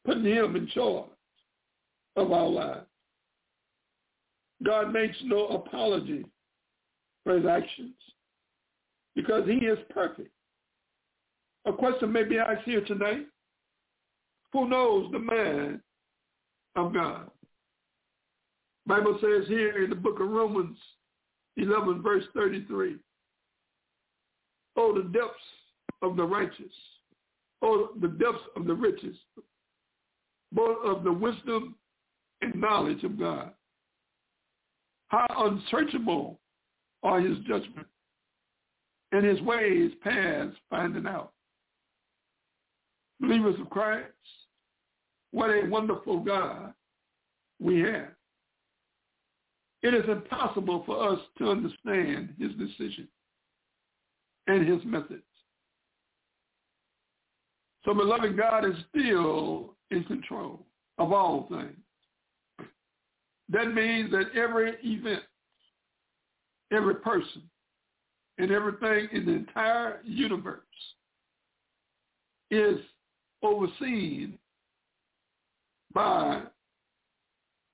putting 0.05 0.25
him 0.25 0.57
in 0.57 0.67
charge 0.69 1.07
of 2.17 2.33
our 2.33 2.49
lives. 2.49 2.87
God 4.65 4.93
makes 4.93 5.17
no 5.25 5.47
apology 5.49 6.25
for 7.25 7.37
his 7.37 7.47
actions 7.47 7.95
because 9.15 9.47
he 9.47 9.67
is 9.67 9.79
perfect. 9.91 10.31
A 11.67 11.73
question 11.73 12.11
may 12.11 12.25
be 12.25 12.39
asked 12.39 12.65
here 12.65 12.85
tonight. 12.85 13.27
Who 14.53 14.69
knows 14.69 15.13
the 15.13 15.19
mind 15.19 15.81
of 16.77 16.95
God? 16.95 17.31
Bible 18.87 19.19
says 19.21 19.47
here 19.49 19.85
in 19.85 19.91
the 19.91 19.97
book 19.97 20.19
of 20.19 20.31
Romans 20.31 20.79
11, 21.59 22.03
verse 22.03 22.25
33. 22.35 22.97
Oh, 24.77 24.95
the 24.95 25.03
depths 25.11 25.35
of 26.01 26.17
the 26.17 26.25
righteous. 26.25 26.73
Oh, 27.63 27.91
the 28.01 28.09
depths 28.09 28.43
of 28.57 28.67
the 28.67 28.75
riches, 28.75 29.17
both 30.53 30.79
of 30.85 31.05
the 31.05 31.13
wisdom 31.13 31.75
and 32.41 32.55
knowledge 32.55 33.03
of 33.05 33.19
God. 33.19 33.51
How 35.09 35.27
unsearchable 35.39 36.39
are 37.03 37.21
his 37.21 37.39
judgments 37.47 37.91
and 39.13 39.25
his 39.25 39.41
ways 39.41 39.93
past 40.03 40.57
finding 40.71 41.07
out. 41.07 41.33
Believers 43.21 43.57
of 43.61 43.71
Christ, 43.71 44.13
what 45.33 45.51
a 45.51 45.67
wonderful 45.69 46.21
God 46.21 46.73
we 47.61 47.81
have. 47.81 48.11
it 49.83 49.95
is 49.95 50.09
impossible 50.09 50.83
for 50.87 51.13
us 51.13 51.21
to 51.39 51.51
understand 51.51 52.35
his 52.39 52.53
decision 52.53 53.09
and 54.47 54.67
his 54.67 54.85
methods. 54.85 55.23
So 57.89 57.95
beloved, 57.95 58.37
God 58.37 58.67
is 58.67 58.75
still 58.91 59.75
in 59.91 60.05
control 60.05 60.67
of 60.99 61.11
all 61.11 61.49
things. 61.49 62.69
That 63.49 63.73
means 63.73 64.11
that 64.11 64.27
every 64.37 64.75
event, 64.85 65.23
every 66.71 66.97
person, 66.97 67.45
and 68.37 68.51
everything 68.51 69.09
in 69.13 69.25
the 69.25 69.33
entire 69.33 70.03
universe 70.05 70.61
is 72.51 72.77
overseen 73.43 74.39
by 75.95 76.43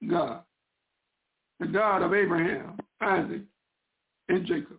God, 0.09 0.43
the 1.59 1.67
God 1.67 2.03
of 2.03 2.15
Abraham, 2.15 2.79
Isaac, 3.01 3.43
and 4.29 4.47
Jacob, 4.47 4.79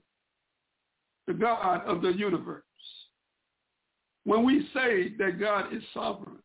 the 1.27 1.33
God 1.33 1.81
of 1.85 2.01
the 2.01 2.13
universe. 2.13 2.63
When 4.25 4.43
we 4.43 4.67
say 4.73 5.13
that 5.19 5.39
God 5.39 5.73
is 5.73 5.83
sovereign, 5.93 6.39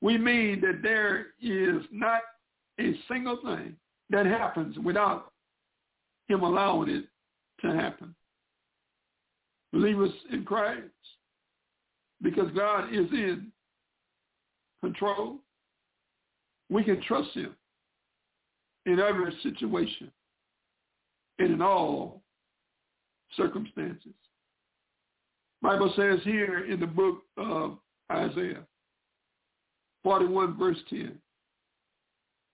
we 0.00 0.16
mean 0.16 0.60
that 0.60 0.80
there 0.82 1.28
is 1.42 1.82
not 1.90 2.20
a 2.78 2.92
single 3.08 3.38
thing 3.42 3.74
that 4.10 4.26
happens 4.26 4.78
without 4.78 5.32
him 6.28 6.42
allowing 6.42 6.90
it 6.90 7.04
to 7.62 7.74
happen. 7.74 8.14
Believers 9.72 10.12
in 10.30 10.44
Christ, 10.44 10.84
because 12.22 12.50
God 12.54 12.92
is 12.92 13.10
in 13.12 13.50
control, 14.82 15.38
we 16.70 16.84
can 16.84 17.02
trust 17.02 17.30
him 17.34 17.56
in 18.86 19.00
every 19.00 19.32
situation 19.42 20.10
and 21.38 21.54
in 21.54 21.62
all 21.62 22.22
circumstances. 23.36 24.12
Bible 25.62 25.92
says 25.96 26.20
here 26.24 26.64
in 26.64 26.80
the 26.80 26.86
book 26.86 27.22
of 27.36 27.78
Isaiah, 28.12 28.64
41 30.04 30.56
verse 30.58 30.78
10, 30.88 31.18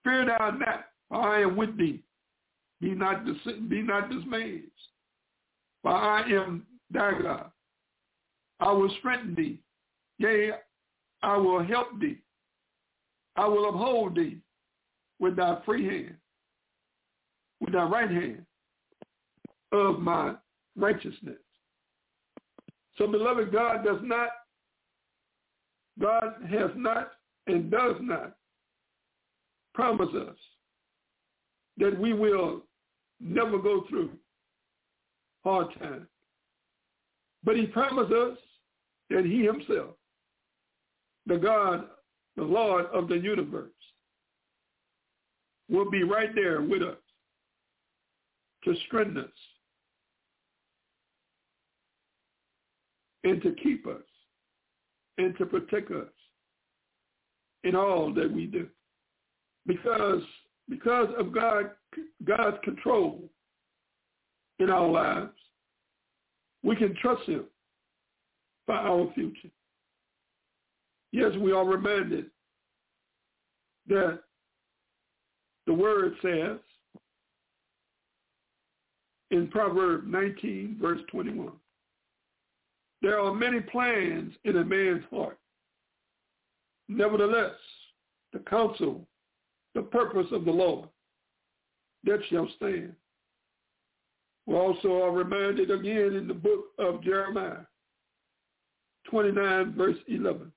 Fear 0.05 0.27
thou 0.27 0.51
not, 0.51 0.87
for 1.09 1.21
I 1.21 1.43
am 1.43 1.57
with 1.57 1.77
thee. 1.77 2.03
Be 2.81 2.91
not, 2.91 3.25
dis- 3.25 3.55
be 3.69 3.83
not 3.83 4.11
dismayed, 4.11 4.65
for 5.83 5.93
I 5.93 6.23
am 6.31 6.67
thy 6.91 7.13
God. 7.23 7.51
I 8.61 8.73
will 8.73 8.91
strengthen 8.99 9.35
thee. 9.35 9.61
Yea, 10.19 10.53
I 11.23 11.37
will 11.37 11.65
help 11.65 12.01
thee. 12.01 12.19
I 13.37 13.47
will 13.47 13.69
uphold 13.69 14.15
thee 14.15 14.39
with 15.19 15.37
thy 15.37 15.59
free 15.65 15.87
hand, 15.87 16.17
with 17.61 17.73
thy 17.73 17.85
right 17.85 18.11
hand 18.11 18.45
of 19.73 19.99
my 20.01 20.35
righteousness. 20.77 21.39
So 22.97 23.07
beloved, 23.07 23.53
God 23.53 23.85
does 23.85 24.01
not, 24.03 24.29
God 26.01 26.35
has 26.49 26.71
not 26.77 27.13
and 27.47 27.71
does 27.71 27.97
not 28.01 28.35
promise 29.75 30.15
us 30.15 30.37
that 31.77 31.99
we 31.99 32.13
will 32.13 32.63
never 33.21 33.59
go 33.59 33.85
through 33.89 34.11
hard 35.43 35.67
times. 35.79 36.07
But 37.43 37.57
he 37.57 37.67
promised 37.67 38.13
us 38.13 38.39
that 39.11 39.25
he 39.25 39.45
himself, 39.45 39.97
the 41.27 41.37
God, 41.37 41.85
the 42.37 42.45
Lord 42.45 42.87
of 42.87 43.09
the 43.09 43.19
universe, 43.19 43.71
will 45.69 45.91
be 45.91 46.05
right 46.05 46.35
there 46.35 46.63
with 46.63 46.83
us 46.83 46.97
to 48.65 48.75
strengthen 48.87 49.19
us 49.19 49.31
and 53.25 53.43
to 53.43 53.53
keep 53.63 53.87
us 53.87 54.03
and 55.19 55.37
to 55.39 55.47
protect 55.47 55.91
us 55.91 56.09
in 57.65 57.75
all 57.75 58.13
that 58.15 58.31
we 58.31 58.47
do. 58.47 58.69
Because 59.67 60.23
because 60.69 61.09
of 61.19 61.33
God 61.33 61.71
God's 62.25 62.57
control 62.63 63.23
in 64.59 64.71
our 64.71 64.89
lives, 64.89 65.33
we 66.63 66.77
can 66.77 66.95
trust 67.01 67.23
him 67.29 67.45
for 68.67 68.75
our 68.75 69.13
future. 69.15 69.51
Yes, 71.13 71.33
we 71.39 71.53
are 71.53 71.65
reminded 71.65 72.27
that 73.89 74.21
the 75.67 75.73
word 75.73 76.15
says 76.23 76.59
in 79.31 79.49
Proverbs 79.49 80.05
19, 80.09 80.79
verse 80.81 81.01
21, 81.11 81.53
there 83.05 83.21
are 83.21 83.35
many 83.35 83.61
plans 83.61 84.33
in 84.45 84.57
a 84.57 84.65
man's 84.65 85.05
heart. 85.11 85.37
Nevertheless, 86.89 87.53
the 88.33 88.39
counsel, 88.39 89.07
the 89.75 89.83
purpose 89.83 90.27
of 90.33 90.47
the 90.47 90.51
Lord, 90.51 90.89
that 92.05 92.21
shall 92.31 92.49
stand. 92.57 92.95
We 94.47 94.55
also 94.55 95.03
are 95.03 95.11
reminded 95.11 95.71
again 95.71 96.15
in 96.17 96.27
the 96.27 96.33
book 96.33 96.65
of 96.79 97.03
Jeremiah, 97.03 97.67
29, 99.11 99.75
verse 99.77 99.99
11. 100.09 100.51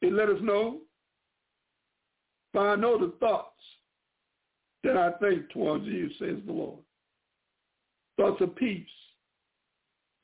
And 0.00 0.16
let 0.16 0.30
us 0.30 0.40
know, 0.40 0.78
for 2.54 2.70
I 2.70 2.76
know 2.76 2.98
the 2.98 3.12
thoughts 3.20 3.60
that 4.82 4.96
I 4.96 5.10
think 5.18 5.50
towards 5.50 5.84
you, 5.84 6.08
says 6.18 6.38
the 6.46 6.52
Lord. 6.52 6.78
Thoughts 8.16 8.40
of 8.40 8.56
peace 8.56 8.86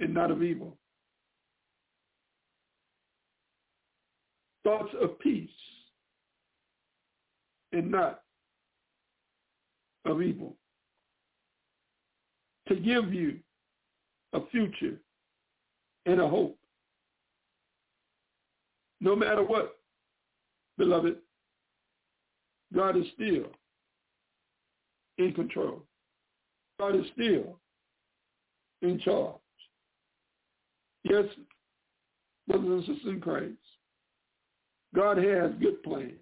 and 0.05 0.13
not 0.13 0.31
of 0.31 0.43
evil. 0.43 0.77
Thoughts 4.63 4.95
of 5.01 5.19
peace 5.19 5.49
and 7.73 7.91
not 7.91 8.21
of 10.05 10.23
evil. 10.23 10.57
To 12.69 12.77
give 12.77 13.15
you 13.15 13.39
a 14.35 14.41
future 14.51 15.01
and 16.05 16.21
a 16.21 16.29
hope. 16.29 16.59
No 19.01 19.17
matter 19.17 19.43
what, 19.43 19.77
beloved, 20.77 21.17
God 22.75 22.97
is 22.97 23.07
still 23.15 23.47
in 25.17 25.33
control. 25.33 25.83
God 26.79 26.95
is 26.95 27.07
still 27.15 27.59
in 28.83 28.99
charge. 29.01 29.37
Yes, 31.05 31.25
brothers 32.49 32.69
and 32.69 32.81
sisters 32.81 33.13
in 33.15 33.21
Christ, 33.21 33.53
God 34.95 35.19
has 35.19 35.53
good 35.61 35.83
plans 35.83 36.13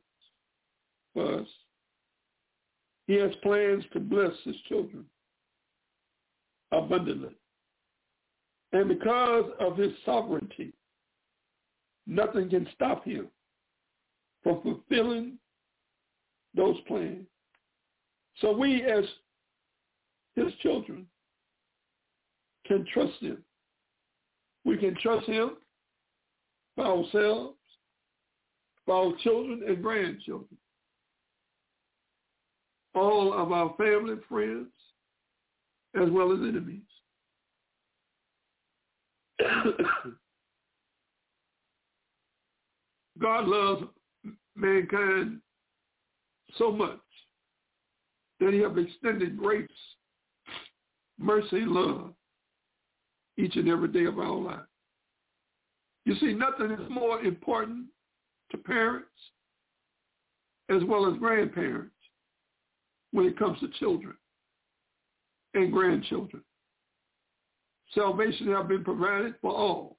for 1.14 1.40
us. 1.40 1.46
He 3.06 3.14
has 3.14 3.32
plans 3.42 3.84
to 3.92 4.00
bless 4.00 4.32
his 4.44 4.56
children 4.68 5.04
abundantly. 6.72 7.36
And 8.72 8.88
because 8.88 9.44
of 9.60 9.76
his 9.76 9.92
sovereignty, 10.04 10.72
nothing 12.06 12.48
can 12.50 12.66
stop 12.74 13.04
him 13.04 13.28
from 14.42 14.62
fulfilling 14.62 15.38
those 16.54 16.76
plans. 16.88 17.26
So 18.40 18.56
we 18.56 18.82
as 18.82 19.04
his 20.34 20.52
children 20.62 21.06
can 22.66 22.86
trust 22.92 23.20
him. 23.20 23.44
We 24.64 24.76
can 24.76 24.96
trust 25.00 25.26
him 25.26 25.56
for 26.76 26.84
ourselves, 26.84 27.56
for 28.84 28.94
our 28.94 29.12
children 29.22 29.62
and 29.66 29.82
grandchildren, 29.82 30.56
all 32.94 33.32
of 33.32 33.52
our 33.52 33.74
family, 33.76 34.16
friends, 34.28 34.68
as 36.00 36.08
well 36.10 36.32
as 36.32 36.38
enemies. 36.38 36.82
God 43.20 43.46
loves 43.46 43.84
mankind 44.56 45.40
so 46.56 46.70
much 46.70 46.98
that 48.40 48.52
he 48.52 48.60
have 48.60 48.78
extended 48.78 49.36
grace, 49.36 49.68
mercy, 51.18 51.60
love 51.64 52.14
each 53.38 53.56
and 53.56 53.68
every 53.68 53.88
day 53.88 54.04
of 54.04 54.18
our 54.18 54.36
life. 54.36 54.66
You 56.04 56.14
see, 56.16 56.34
nothing 56.34 56.70
is 56.70 56.90
more 56.90 57.20
important 57.20 57.86
to 58.50 58.58
parents 58.58 59.08
as 60.68 60.82
well 60.84 61.10
as 61.10 61.18
grandparents 61.18 61.94
when 63.12 63.26
it 63.26 63.38
comes 63.38 63.58
to 63.60 63.68
children 63.78 64.14
and 65.54 65.72
grandchildren. 65.72 66.42
Salvation 67.94 68.48
has 68.52 68.66
been 68.66 68.84
provided 68.84 69.34
for 69.40 69.52
all. 69.52 69.96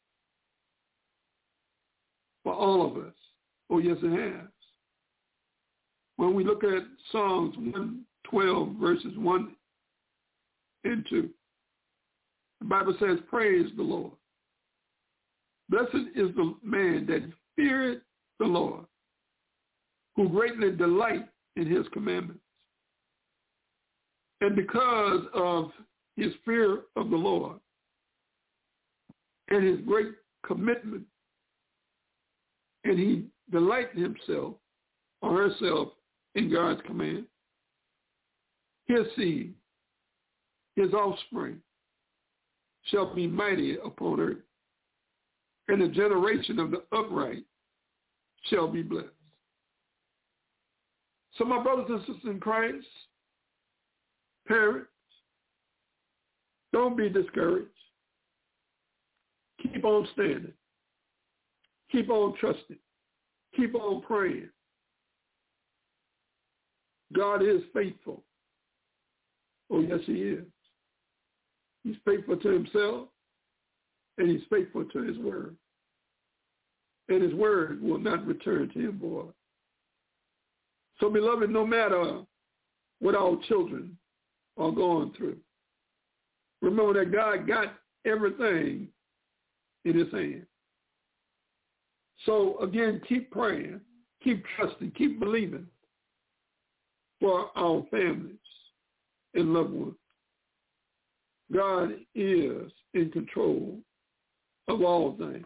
For 2.43 2.53
all 2.53 2.85
of 2.85 2.97
us. 2.97 3.13
Oh, 3.69 3.77
yes, 3.77 3.97
it 4.01 4.33
has. 4.33 4.49
When 6.17 6.33
we 6.33 6.43
look 6.43 6.63
at 6.63 6.83
Psalms 7.11 7.55
12, 8.29 8.75
verses 8.79 9.13
1 9.15 9.55
and 10.83 11.05
2. 11.09 11.29
The 12.63 12.69
Bible 12.69 12.95
says, 12.97 13.19
praise 13.29 13.69
the 13.75 13.83
Lord. 13.83 14.13
Blessed 15.67 16.07
is 16.15 16.33
the 16.33 16.55
man 16.63 17.05
that 17.07 17.29
feareth 17.57 18.01
the 18.39 18.45
Lord, 18.45 18.85
who 20.15 20.29
greatly 20.29 20.71
delight 20.71 21.27
in 21.57 21.67
his 21.69 21.85
commandments. 21.91 22.39
And 24.39 24.55
because 24.55 25.25
of 25.33 25.71
his 26.15 26.31
fear 26.45 26.83
of 26.95 27.09
the 27.09 27.17
Lord 27.17 27.59
and 29.49 29.67
his 29.67 29.85
great 29.85 30.11
commitment, 30.45 31.03
and 32.85 32.97
he 32.97 33.25
delighted 33.51 33.97
himself 33.97 34.53
or 35.21 35.35
herself 35.37 35.89
in 36.35 36.49
God's 36.49 36.81
command, 36.85 37.25
his 38.85 39.05
seed, 39.17 39.53
his 40.77 40.93
offspring, 40.93 41.59
shall 42.85 43.13
be 43.13 43.27
mighty 43.27 43.77
upon 43.83 44.19
earth, 44.19 44.37
and 45.67 45.81
the 45.81 45.87
generation 45.87 46.59
of 46.59 46.71
the 46.71 46.83
upright 46.95 47.43
shall 48.49 48.67
be 48.67 48.81
blessed. 48.81 49.07
So 51.37 51.45
my 51.45 51.61
brothers 51.63 51.87
and 51.89 51.99
sisters 52.01 52.17
in 52.25 52.39
Christ, 52.39 52.85
parents, 54.47 54.89
don't 56.71 56.97
be 56.97 57.09
discouraged. 57.09 57.69
Keep 59.61 59.85
on 59.85 60.07
standing. 60.13 60.53
Keep 61.91 62.09
on 62.09 62.35
trusting. 62.39 62.77
Keep 63.55 63.75
on 63.75 64.01
praying. 64.01 64.49
God 67.13 67.43
is 67.43 67.61
faithful. 67.73 68.23
Oh, 69.71 69.79
yes, 69.79 69.99
he 70.05 70.13
is. 70.13 70.45
He's 71.83 71.95
faithful 72.05 72.37
to 72.37 72.49
himself, 72.49 73.09
and 74.17 74.29
he's 74.29 74.47
faithful 74.49 74.85
to 74.85 74.99
his 75.03 75.17
word. 75.17 75.55
And 77.09 77.21
his 77.21 77.33
word 77.33 77.81
will 77.81 77.99
not 77.99 78.25
return 78.25 78.69
to 78.69 78.79
him 78.79 78.99
void. 78.99 79.33
So, 80.99 81.09
beloved, 81.09 81.49
no 81.49 81.65
matter 81.65 82.21
what 82.99 83.15
our 83.15 83.37
children 83.47 83.97
are 84.57 84.71
going 84.71 85.11
through, 85.17 85.37
remember 86.61 86.93
that 87.03 87.11
God 87.11 87.47
got 87.47 87.73
everything 88.05 88.87
in 89.83 89.97
his 89.97 90.11
hand. 90.11 90.45
So, 92.25 92.57
again, 92.59 93.01
keep 93.09 93.31
praying, 93.31 93.81
keep 94.23 94.45
trusting, 94.55 94.91
keep 94.91 95.19
believing 95.19 95.67
for 97.19 97.49
our 97.57 97.85
families 97.91 98.37
and 99.33 99.53
loved 99.53 99.71
ones. 99.71 99.95
God 101.53 101.91
is 102.15 102.71
in 102.93 103.11
control 103.11 103.77
of 104.67 104.81
all 104.81 105.15
things 105.17 105.45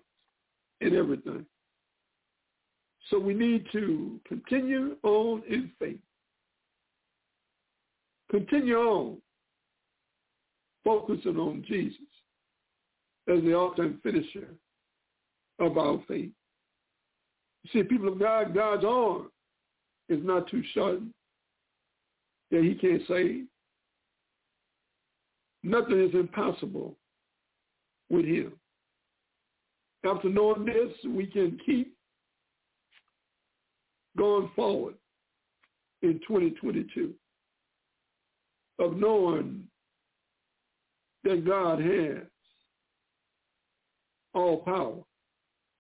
and 0.82 0.96
everything. 0.96 1.46
So 3.10 3.20
we 3.20 3.34
need 3.34 3.66
to 3.72 4.20
continue 4.28 4.98
on 5.04 5.44
in 5.50 5.72
faith. 5.80 6.00
Continue 8.30 8.76
on 8.76 9.18
focusing 10.84 11.38
on 11.38 11.64
Jesus 11.68 12.02
as 13.30 13.42
the 13.42 13.74
and 13.78 14.02
finisher 14.02 14.50
of 15.60 15.78
our 15.78 16.00
faith. 16.08 16.32
You 17.64 17.70
see, 17.74 17.84
people 17.84 18.08
of 18.10 18.20
God, 18.20 18.54
God's 18.54 18.86
arm 18.86 19.30
is 20.10 20.20
not 20.24 20.50
too 20.50 20.64
short 20.74 21.00
that 22.52 22.64
he 22.64 22.76
can't 22.76 23.02
save. 23.08 23.46
Nothing 25.68 26.00
is 26.00 26.14
impossible 26.14 26.96
with 28.10 28.24
him. 28.24 28.54
After 30.06 30.30
knowing 30.30 30.64
this, 30.64 30.94
we 31.06 31.26
can 31.26 31.60
keep 31.66 31.94
going 34.18 34.50
forward 34.56 34.96
in 36.04 36.22
2022 36.26 37.14
of 38.80 38.96
knowing 38.96 39.66
that 41.26 41.46
God 41.46 41.82
has 41.82 42.24
all 44.34 44.60
power 44.60 45.04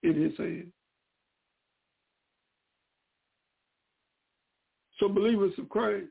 in 0.04 0.22
his 0.22 0.38
hand. 0.38 0.74
So 5.00 5.08
believers 5.08 5.54
of 5.58 5.70
Christ, 5.70 6.08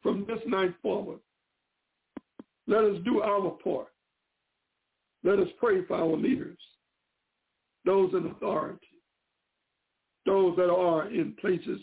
from 0.00 0.24
this 0.28 0.38
night 0.46 0.74
forward, 0.80 1.18
let 2.66 2.84
us 2.84 2.96
do 3.04 3.20
our 3.22 3.50
part. 3.62 3.88
Let 5.24 5.38
us 5.38 5.48
pray 5.58 5.84
for 5.84 5.96
our 5.96 6.16
leaders, 6.16 6.58
those 7.84 8.12
in 8.14 8.26
authority, 8.26 8.86
those 10.24 10.56
that 10.56 10.70
are 10.70 11.08
in 11.08 11.34
places 11.40 11.80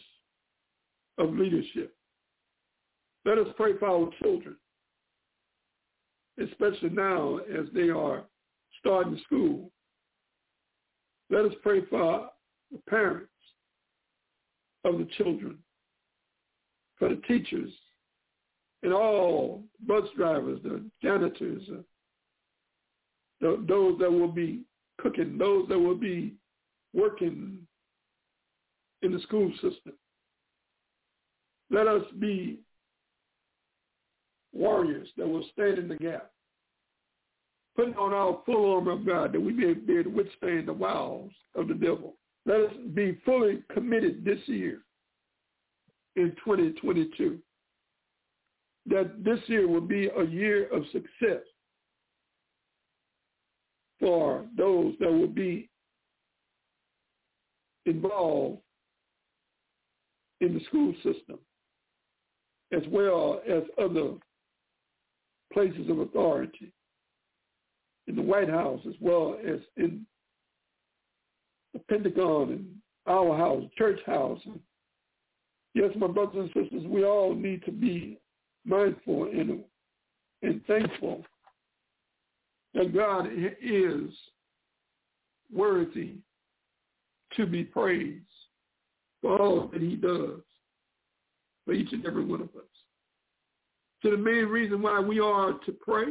of 1.18 1.34
leadership. 1.34 1.96
Let 3.26 3.38
us 3.38 3.48
pray 3.56 3.78
for 3.78 3.88
our 3.88 4.10
children, 4.22 4.56
especially 6.42 6.90
now 6.90 7.38
as 7.38 7.68
they 7.74 7.90
are 7.90 8.24
starting 8.80 9.20
school. 9.26 9.72
Let 11.30 11.46
us 11.46 11.54
pray 11.64 11.86
for 11.86 12.30
the 12.72 12.80
parents 12.90 13.30
of 14.84 14.98
the 14.98 15.08
children, 15.18 15.58
for 16.98 17.10
the 17.10 17.22
teachers, 17.28 17.72
and 18.84 18.94
all 18.94 19.64
bus 19.88 20.04
drivers, 20.16 20.60
the 20.64 20.84
janitors, 21.02 21.64
uh, 21.72 21.82
the, 23.40 23.66
those 23.68 23.98
that 24.00 24.12
will 24.12 24.32
be 24.32 24.62
cooking, 25.00 25.38
those 25.38 25.68
that 25.70 25.80
will 25.80 25.96
be 25.96 26.34
working 26.94 27.58
in 29.02 29.12
the 29.12 29.20
school 29.22 29.52
system. 29.54 29.94
Let 31.72 31.88
us 31.88 32.04
be 32.20 32.60
warriors 34.52 35.08
that 35.18 35.28
will 35.28 35.46
stand 35.54 35.80
in 35.80 35.88
the 35.88 35.96
gap, 35.96 36.32
putting 37.76 37.96
on 37.96 38.14
our 38.14 38.40
full 38.46 38.76
armor 38.76 38.92
of 38.92 39.06
God 39.06 39.34
that 39.34 39.40
we 39.40 39.54
may 39.54 39.74
be 39.74 39.94
able 39.94 40.04
to 40.04 40.10
withstand 40.10 40.68
the 40.68 40.74
wiles 40.74 41.32
of 41.56 41.68
the 41.68 41.74
devil. 41.74 42.16
Let 42.46 42.60
us 42.60 42.74
be 42.94 43.18
fully 43.26 43.64
committed 43.74 44.24
this 44.24 44.40
year 44.46 44.82
in 46.16 46.36
2022 46.44 47.40
that 48.88 49.24
this 49.24 49.40
year 49.48 49.68
will 49.68 49.82
be 49.82 50.08
a 50.08 50.24
year 50.24 50.68
of 50.74 50.84
success 50.92 51.44
for 54.00 54.46
those 54.58 54.94
that 55.00 55.12
will 55.12 55.28
be 55.28 55.70
involved 57.86 58.60
in 60.42 60.54
the 60.54 60.60
school 60.66 60.94
system 60.96 61.40
as 62.74 62.82
well 62.90 63.42
as 63.50 63.64
other 63.82 64.14
places 65.54 65.90
of 65.90 66.00
authority 66.00 66.74
in 68.08 68.16
the 68.16 68.22
White 68.22 68.50
House 68.50 68.82
as 68.88 68.96
well 69.00 69.38
as 69.48 69.60
in 69.78 70.06
the 71.74 71.80
Pentagon 71.90 72.52
and 72.52 72.76
our 73.08 73.38
house, 73.38 73.64
church 73.78 74.00
house. 74.06 74.40
yes, 75.74 75.92
my 75.98 76.08
brothers 76.08 76.50
and 76.56 76.64
sisters, 76.64 76.84
we 76.88 77.04
all 77.04 77.34
need 77.34 77.64
to 77.66 77.72
be 77.72 78.18
mindful 78.66 79.26
and, 79.26 79.64
and 80.42 80.66
thankful 80.66 81.24
that 82.74 82.94
God 82.94 83.28
is 83.62 84.12
worthy 85.54 86.16
to 87.36 87.46
be 87.46 87.64
praised 87.64 88.24
for 89.22 89.42
all 89.42 89.70
that 89.72 89.82
he 89.82 89.96
does 89.96 90.42
for 91.66 91.74
each 91.74 91.92
and 91.94 92.06
every 92.06 92.26
one 92.26 92.42
of 92.42 92.50
us. 92.50 92.64
So 94.02 94.12
the 94.12 94.18
main 94.18 94.46
reason 94.46 94.82
why 94.82 95.00
we 95.00 95.20
are 95.20 95.54
to 95.66 95.72
pray 95.72 96.08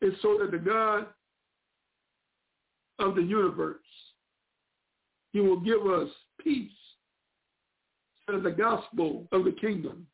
is 0.00 0.14
so 0.22 0.38
that 0.38 0.50
the 0.50 0.58
God 0.58 1.06
of 2.98 3.16
the 3.16 3.22
universe, 3.22 3.78
he 5.32 5.40
will 5.40 5.60
give 5.60 5.86
us 5.86 6.08
peace 6.40 6.70
so 8.26 8.34
that 8.34 8.44
the 8.44 8.50
gospel 8.50 9.26
of 9.32 9.44
the 9.44 9.52
kingdom 9.52 10.06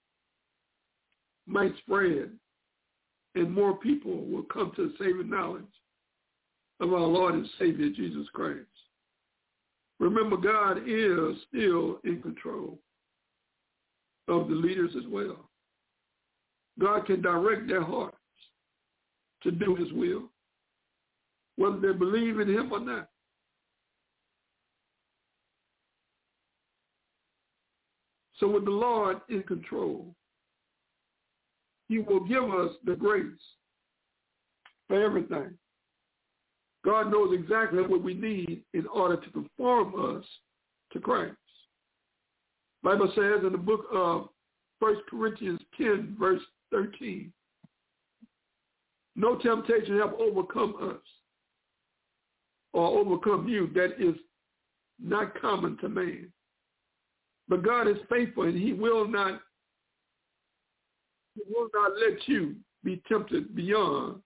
might 1.49 1.77
spread 1.79 2.31
and 3.35 3.53
more 3.53 3.77
people 3.79 4.25
will 4.27 4.45
come 4.45 4.73
to 4.77 4.89
the 4.89 4.95
saving 4.99 5.31
knowledge 5.31 5.65
of 6.81 6.93
our 6.93 7.01
Lord 7.01 7.35
and 7.35 7.49
Savior 7.59 7.89
Jesus 7.91 8.27
Christ. 8.33 8.67
Remember, 10.01 10.37
God 10.37 10.79
is 10.87 11.37
still 11.49 12.01
in 12.05 12.23
control 12.23 12.79
of 14.29 14.49
the 14.49 14.55
leaders 14.55 14.93
as 14.97 15.05
well. 15.11 15.49
God 16.79 17.07
can 17.07 17.21
direct 17.21 17.67
their 17.67 17.83
hearts 17.83 18.17
to 19.43 19.51
do 19.51 19.75
his 19.75 19.93
will, 19.93 20.25
whether 21.57 21.81
they 21.81 21.99
believe 21.99 22.39
in 22.39 22.49
him 22.49 22.73
or 22.73 22.81
not. 22.81 23.09
So 28.39 28.49
with 28.49 28.65
the 28.65 28.71
Lord 28.71 29.21
in 29.29 29.43
control, 29.43 30.15
he 31.89 31.99
will 31.99 32.20
give 32.20 32.45
us 32.45 32.72
the 32.84 32.95
grace 32.95 33.24
for 34.86 35.03
everything. 35.03 35.51
God 36.84 37.11
knows 37.11 37.34
exactly 37.34 37.82
what 37.82 38.03
we 38.03 38.14
need 38.14 38.62
in 38.74 38.86
order 38.86 39.16
to 39.16 39.30
conform 39.30 40.16
us 40.16 40.24
to 40.93 41.01
Christ. 41.01 41.36
Bible 42.82 43.12
says 43.14 43.45
in 43.45 43.53
the 43.53 43.59
book 43.59 43.86
of 43.93 44.28
1 44.78 44.97
Corinthians 45.11 45.61
10, 45.76 46.16
verse 46.18 46.41
13, 46.70 47.32
no 49.16 49.36
temptation 49.36 49.99
have 49.99 50.14
overcome 50.14 50.76
us 50.80 51.03
or 52.72 53.01
overcome 53.01 53.49
you 53.49 53.68
that 53.74 54.01
is 54.01 54.14
not 55.03 55.39
common 55.41 55.76
to 55.78 55.89
man. 55.89 56.32
But 57.49 57.64
God 57.64 57.89
is 57.89 57.97
faithful 58.09 58.45
and 58.45 58.57
he 58.57 58.72
will 58.72 59.09
not 59.09 59.41
he 61.47 61.53
will 61.55 61.68
not 61.74 61.93
let 61.99 62.26
you 62.26 62.57
be 62.84 63.03
tempted 63.09 63.55
beyond 63.55 64.20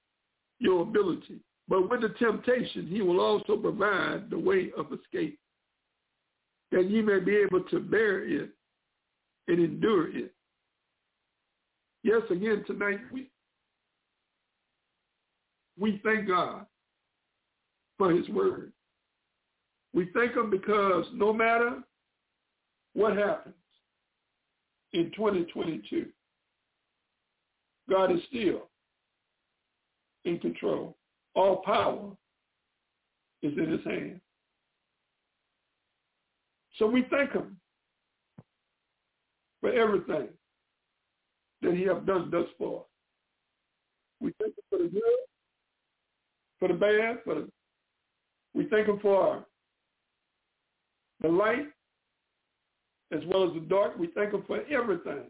your 0.58 0.82
ability. 0.82 1.40
But 1.68 1.88
with 1.90 2.02
the 2.02 2.10
temptation, 2.18 2.86
he 2.86 3.02
will 3.02 3.20
also 3.20 3.56
provide 3.56 4.30
the 4.30 4.38
way 4.38 4.70
of 4.76 4.86
escape, 4.92 5.38
that 6.70 6.88
you 6.88 7.02
may 7.02 7.20
be 7.20 7.36
able 7.36 7.62
to 7.64 7.80
bear 7.80 8.24
it 8.24 8.50
and 9.48 9.58
endure 9.58 10.14
it. 10.16 10.32
Yes, 12.02 12.22
again, 12.30 12.64
tonight 12.66 12.98
we, 13.12 13.30
we 15.78 16.00
thank 16.04 16.28
God 16.28 16.66
for 17.96 18.12
his 18.12 18.28
word. 18.28 18.72
We 19.94 20.08
thank 20.14 20.34
him 20.34 20.50
because 20.50 21.04
no 21.14 21.32
matter 21.32 21.80
what 22.94 23.16
happens 23.16 23.54
in 24.92 25.12
2022, 25.16 26.06
God 27.88 28.12
is 28.12 28.20
still 28.28 28.68
in 30.24 30.38
control. 30.38 30.96
All 31.34 31.56
power 31.56 32.10
is 33.42 33.52
in 33.56 33.70
his 33.70 33.84
hand. 33.84 34.20
So 36.78 36.86
we 36.86 37.06
thank 37.10 37.32
him 37.32 37.56
for 39.60 39.72
everything 39.72 40.28
that 41.62 41.74
he 41.74 41.82
have 41.82 42.06
done 42.06 42.30
thus 42.30 42.46
far. 42.58 42.82
We 44.20 44.32
thank 44.40 44.54
him 44.54 44.64
for 44.70 44.78
the 44.78 44.88
good, 44.88 45.02
for 46.58 46.68
the 46.68 46.74
bad, 46.74 47.18
for 47.24 47.34
the, 47.34 47.48
we 48.54 48.66
thank 48.68 48.86
him 48.86 48.98
for 49.00 49.44
the 51.20 51.28
light 51.28 51.66
as 53.12 53.20
well 53.26 53.46
as 53.46 53.54
the 53.54 53.60
dark. 53.60 53.98
We 53.98 54.08
thank 54.08 54.32
him 54.32 54.44
for 54.46 54.60
everything 54.70 55.24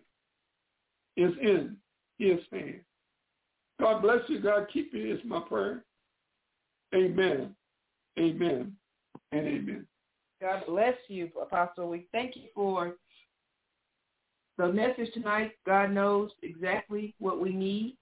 is 1.17 1.33
in 1.43 1.77
his 2.31 2.41
hand. 2.53 2.81
God 3.81 4.03
bless 4.03 4.21
you. 4.29 4.41
God 4.41 4.67
keep 4.73 4.93
you 4.95 5.15
is 5.15 5.21
my 5.25 5.41
prayer. 5.41 5.85
Amen. 6.95 7.55
Amen. 8.19 8.77
And 9.33 9.47
amen. 9.47 9.87
God 10.41 10.63
bless 10.67 10.95
you, 11.09 11.31
Apostle. 11.41 11.89
We 11.89 12.07
thank 12.13 12.37
you 12.37 12.49
for 12.55 12.97
the 14.59 14.73
message 14.73 15.13
tonight. 15.15 15.53
God 15.67 15.93
knows 15.93 16.31
exactly 16.43 17.15
what 17.19 17.41
we 17.41 17.53
need. 17.53 17.97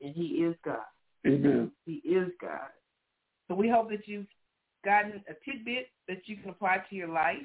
And 0.00 0.14
he 0.14 0.26
is 0.44 0.54
God. 0.64 0.78
Amen. 1.26 1.70
He 1.86 1.94
is 2.04 2.28
God. 2.40 2.68
So 3.48 3.54
we 3.54 3.68
hope 3.68 3.90
that 3.90 4.06
you've 4.06 4.26
gotten 4.84 5.22
a 5.28 5.50
tidbit 5.50 5.88
that 6.08 6.22
you 6.26 6.36
can 6.36 6.50
apply 6.50 6.78
to 6.90 6.96
your 6.96 7.08
life 7.08 7.36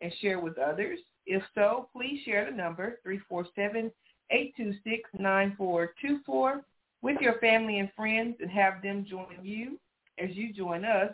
and 0.00 0.12
share 0.20 0.40
with 0.40 0.58
others. 0.58 0.98
If 1.26 1.42
so, 1.54 1.88
please 1.94 2.20
share 2.24 2.50
the 2.50 2.56
number 2.56 2.98
347-826-9424 4.30 6.60
with 7.02 7.20
your 7.20 7.38
family 7.38 7.78
and 7.78 7.90
friends 7.96 8.36
and 8.40 8.50
have 8.50 8.82
them 8.82 9.06
join 9.08 9.38
you 9.42 9.78
as 10.18 10.30
you 10.32 10.52
join 10.52 10.84
us 10.84 11.12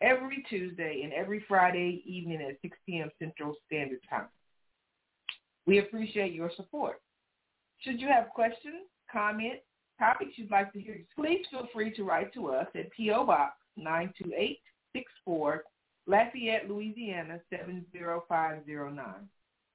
every 0.00 0.44
Tuesday 0.48 1.02
and 1.02 1.12
every 1.12 1.44
Friday 1.48 2.02
evening 2.04 2.40
at 2.42 2.60
6 2.62 2.78
p.m. 2.86 3.10
Central 3.18 3.56
Standard 3.66 4.00
Time. 4.08 4.28
We 5.66 5.78
appreciate 5.78 6.32
your 6.32 6.50
support. 6.56 7.00
Should 7.80 8.00
you 8.00 8.08
have 8.08 8.30
questions, 8.30 8.86
comments, 9.10 9.62
topics 9.98 10.32
you'd 10.36 10.50
like 10.50 10.72
to 10.72 10.80
hear, 10.80 11.00
please 11.16 11.44
feel 11.50 11.68
free 11.72 11.92
to 11.94 12.04
write 12.04 12.32
to 12.34 12.48
us 12.48 12.66
at 12.74 12.90
P.O. 12.92 13.26
Box 13.26 13.54
92864, 13.76 15.64
Lafayette, 16.06 16.68
Louisiana 16.68 17.40
70509. 17.50 19.04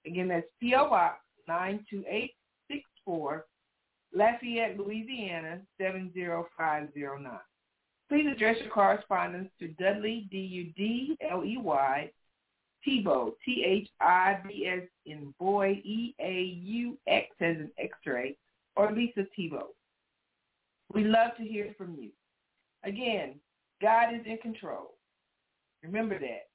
Again, 0.06 0.28
that's 0.28 0.48
P.O. 0.60 0.90
Box 0.90 1.20
92864, 1.48 3.46
Lafayette, 4.14 4.78
Louisiana 4.78 5.62
70509. 5.80 7.40
Please 8.10 8.28
address 8.32 8.58
your 8.60 8.70
correspondence 8.70 9.50
to 9.60 9.70
Dudley, 9.70 10.28
D-U-D-L-E-Y, 10.30 12.12
Thibeaux, 12.86 13.34
T-H-I-B-S 13.46 14.88
in 15.06 15.34
boy, 15.40 15.82
E-A-U-X 15.84 17.28
as 17.40 17.56
an 17.58 17.72
x-ray, 17.78 18.38
or 18.76 18.92
Lisa 18.92 19.26
Thibeaux. 19.38 19.70
We 20.94 21.06
love 21.06 21.32
to 21.38 21.44
hear 21.44 21.74
from 21.78 21.96
you. 22.00 22.10
Again, 22.84 23.40
God 23.82 24.14
is 24.14 24.22
in 24.26 24.38
control. 24.38 24.96
Remember 25.82 26.20
that. 26.20 26.48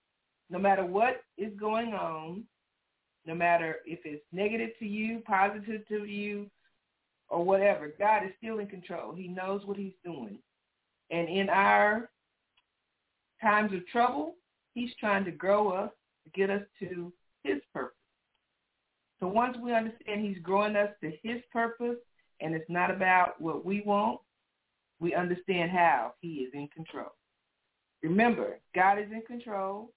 No 0.50 0.58
matter 0.58 0.84
what 0.84 1.22
is 1.36 1.52
going 1.58 1.94
on, 1.94 2.44
no 3.28 3.34
matter 3.34 3.76
if 3.84 4.00
it's 4.04 4.24
negative 4.32 4.70
to 4.78 4.86
you, 4.86 5.22
positive 5.26 5.86
to 5.88 6.04
you, 6.04 6.50
or 7.28 7.44
whatever, 7.44 7.92
God 7.98 8.24
is 8.24 8.30
still 8.38 8.58
in 8.58 8.66
control. 8.66 9.14
He 9.14 9.28
knows 9.28 9.60
what 9.66 9.76
he's 9.76 9.92
doing. 10.02 10.38
And 11.10 11.28
in 11.28 11.50
our 11.50 12.08
times 13.42 13.74
of 13.74 13.86
trouble, 13.88 14.34
he's 14.72 14.90
trying 14.98 15.26
to 15.26 15.30
grow 15.30 15.68
us, 15.68 15.90
to 16.24 16.30
get 16.30 16.48
us 16.48 16.62
to 16.80 17.12
his 17.44 17.60
purpose. 17.74 17.94
So 19.20 19.26
once 19.26 19.58
we 19.62 19.74
understand 19.74 20.24
he's 20.24 20.42
growing 20.42 20.74
us 20.74 20.90
to 21.02 21.12
his 21.22 21.42
purpose 21.52 21.96
and 22.40 22.54
it's 22.54 22.70
not 22.70 22.90
about 22.90 23.38
what 23.38 23.62
we 23.62 23.82
want, 23.82 24.20
we 25.00 25.14
understand 25.14 25.70
how 25.70 26.14
he 26.22 26.28
is 26.28 26.50
in 26.54 26.66
control. 26.68 27.12
Remember, 28.02 28.58
God 28.74 28.98
is 28.98 29.12
in 29.12 29.22
control. 29.26 29.90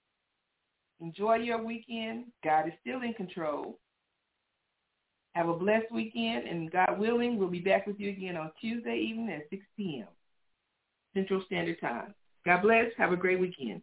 Enjoy 1.00 1.36
your 1.36 1.62
weekend. 1.64 2.26
God 2.44 2.68
is 2.68 2.74
still 2.80 3.02
in 3.02 3.14
control. 3.14 3.78
Have 5.34 5.48
a 5.48 5.54
blessed 5.54 5.90
weekend, 5.90 6.46
and 6.46 6.70
God 6.70 6.98
willing, 6.98 7.38
we'll 7.38 7.48
be 7.48 7.60
back 7.60 7.86
with 7.86 7.98
you 7.98 8.10
again 8.10 8.36
on 8.36 8.52
Tuesday 8.60 8.96
evening 8.96 9.30
at 9.30 9.48
6 9.48 9.64
p.m. 9.76 10.06
Central 11.14 11.42
Standard 11.46 11.80
Time. 11.80 12.14
God 12.44 12.62
bless. 12.62 12.86
Have 12.98 13.12
a 13.12 13.16
great 13.16 13.40
weekend. 13.40 13.82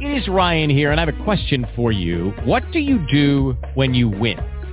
It 0.00 0.18
is 0.18 0.28
Ryan 0.28 0.70
here, 0.70 0.90
and 0.90 1.00
I 1.00 1.06
have 1.06 1.14
a 1.14 1.24
question 1.24 1.66
for 1.76 1.92
you. 1.92 2.32
What 2.44 2.62
do 2.72 2.78
you 2.78 3.06
do 3.10 3.56
when 3.74 3.94
you 3.94 4.08
win? 4.08 4.38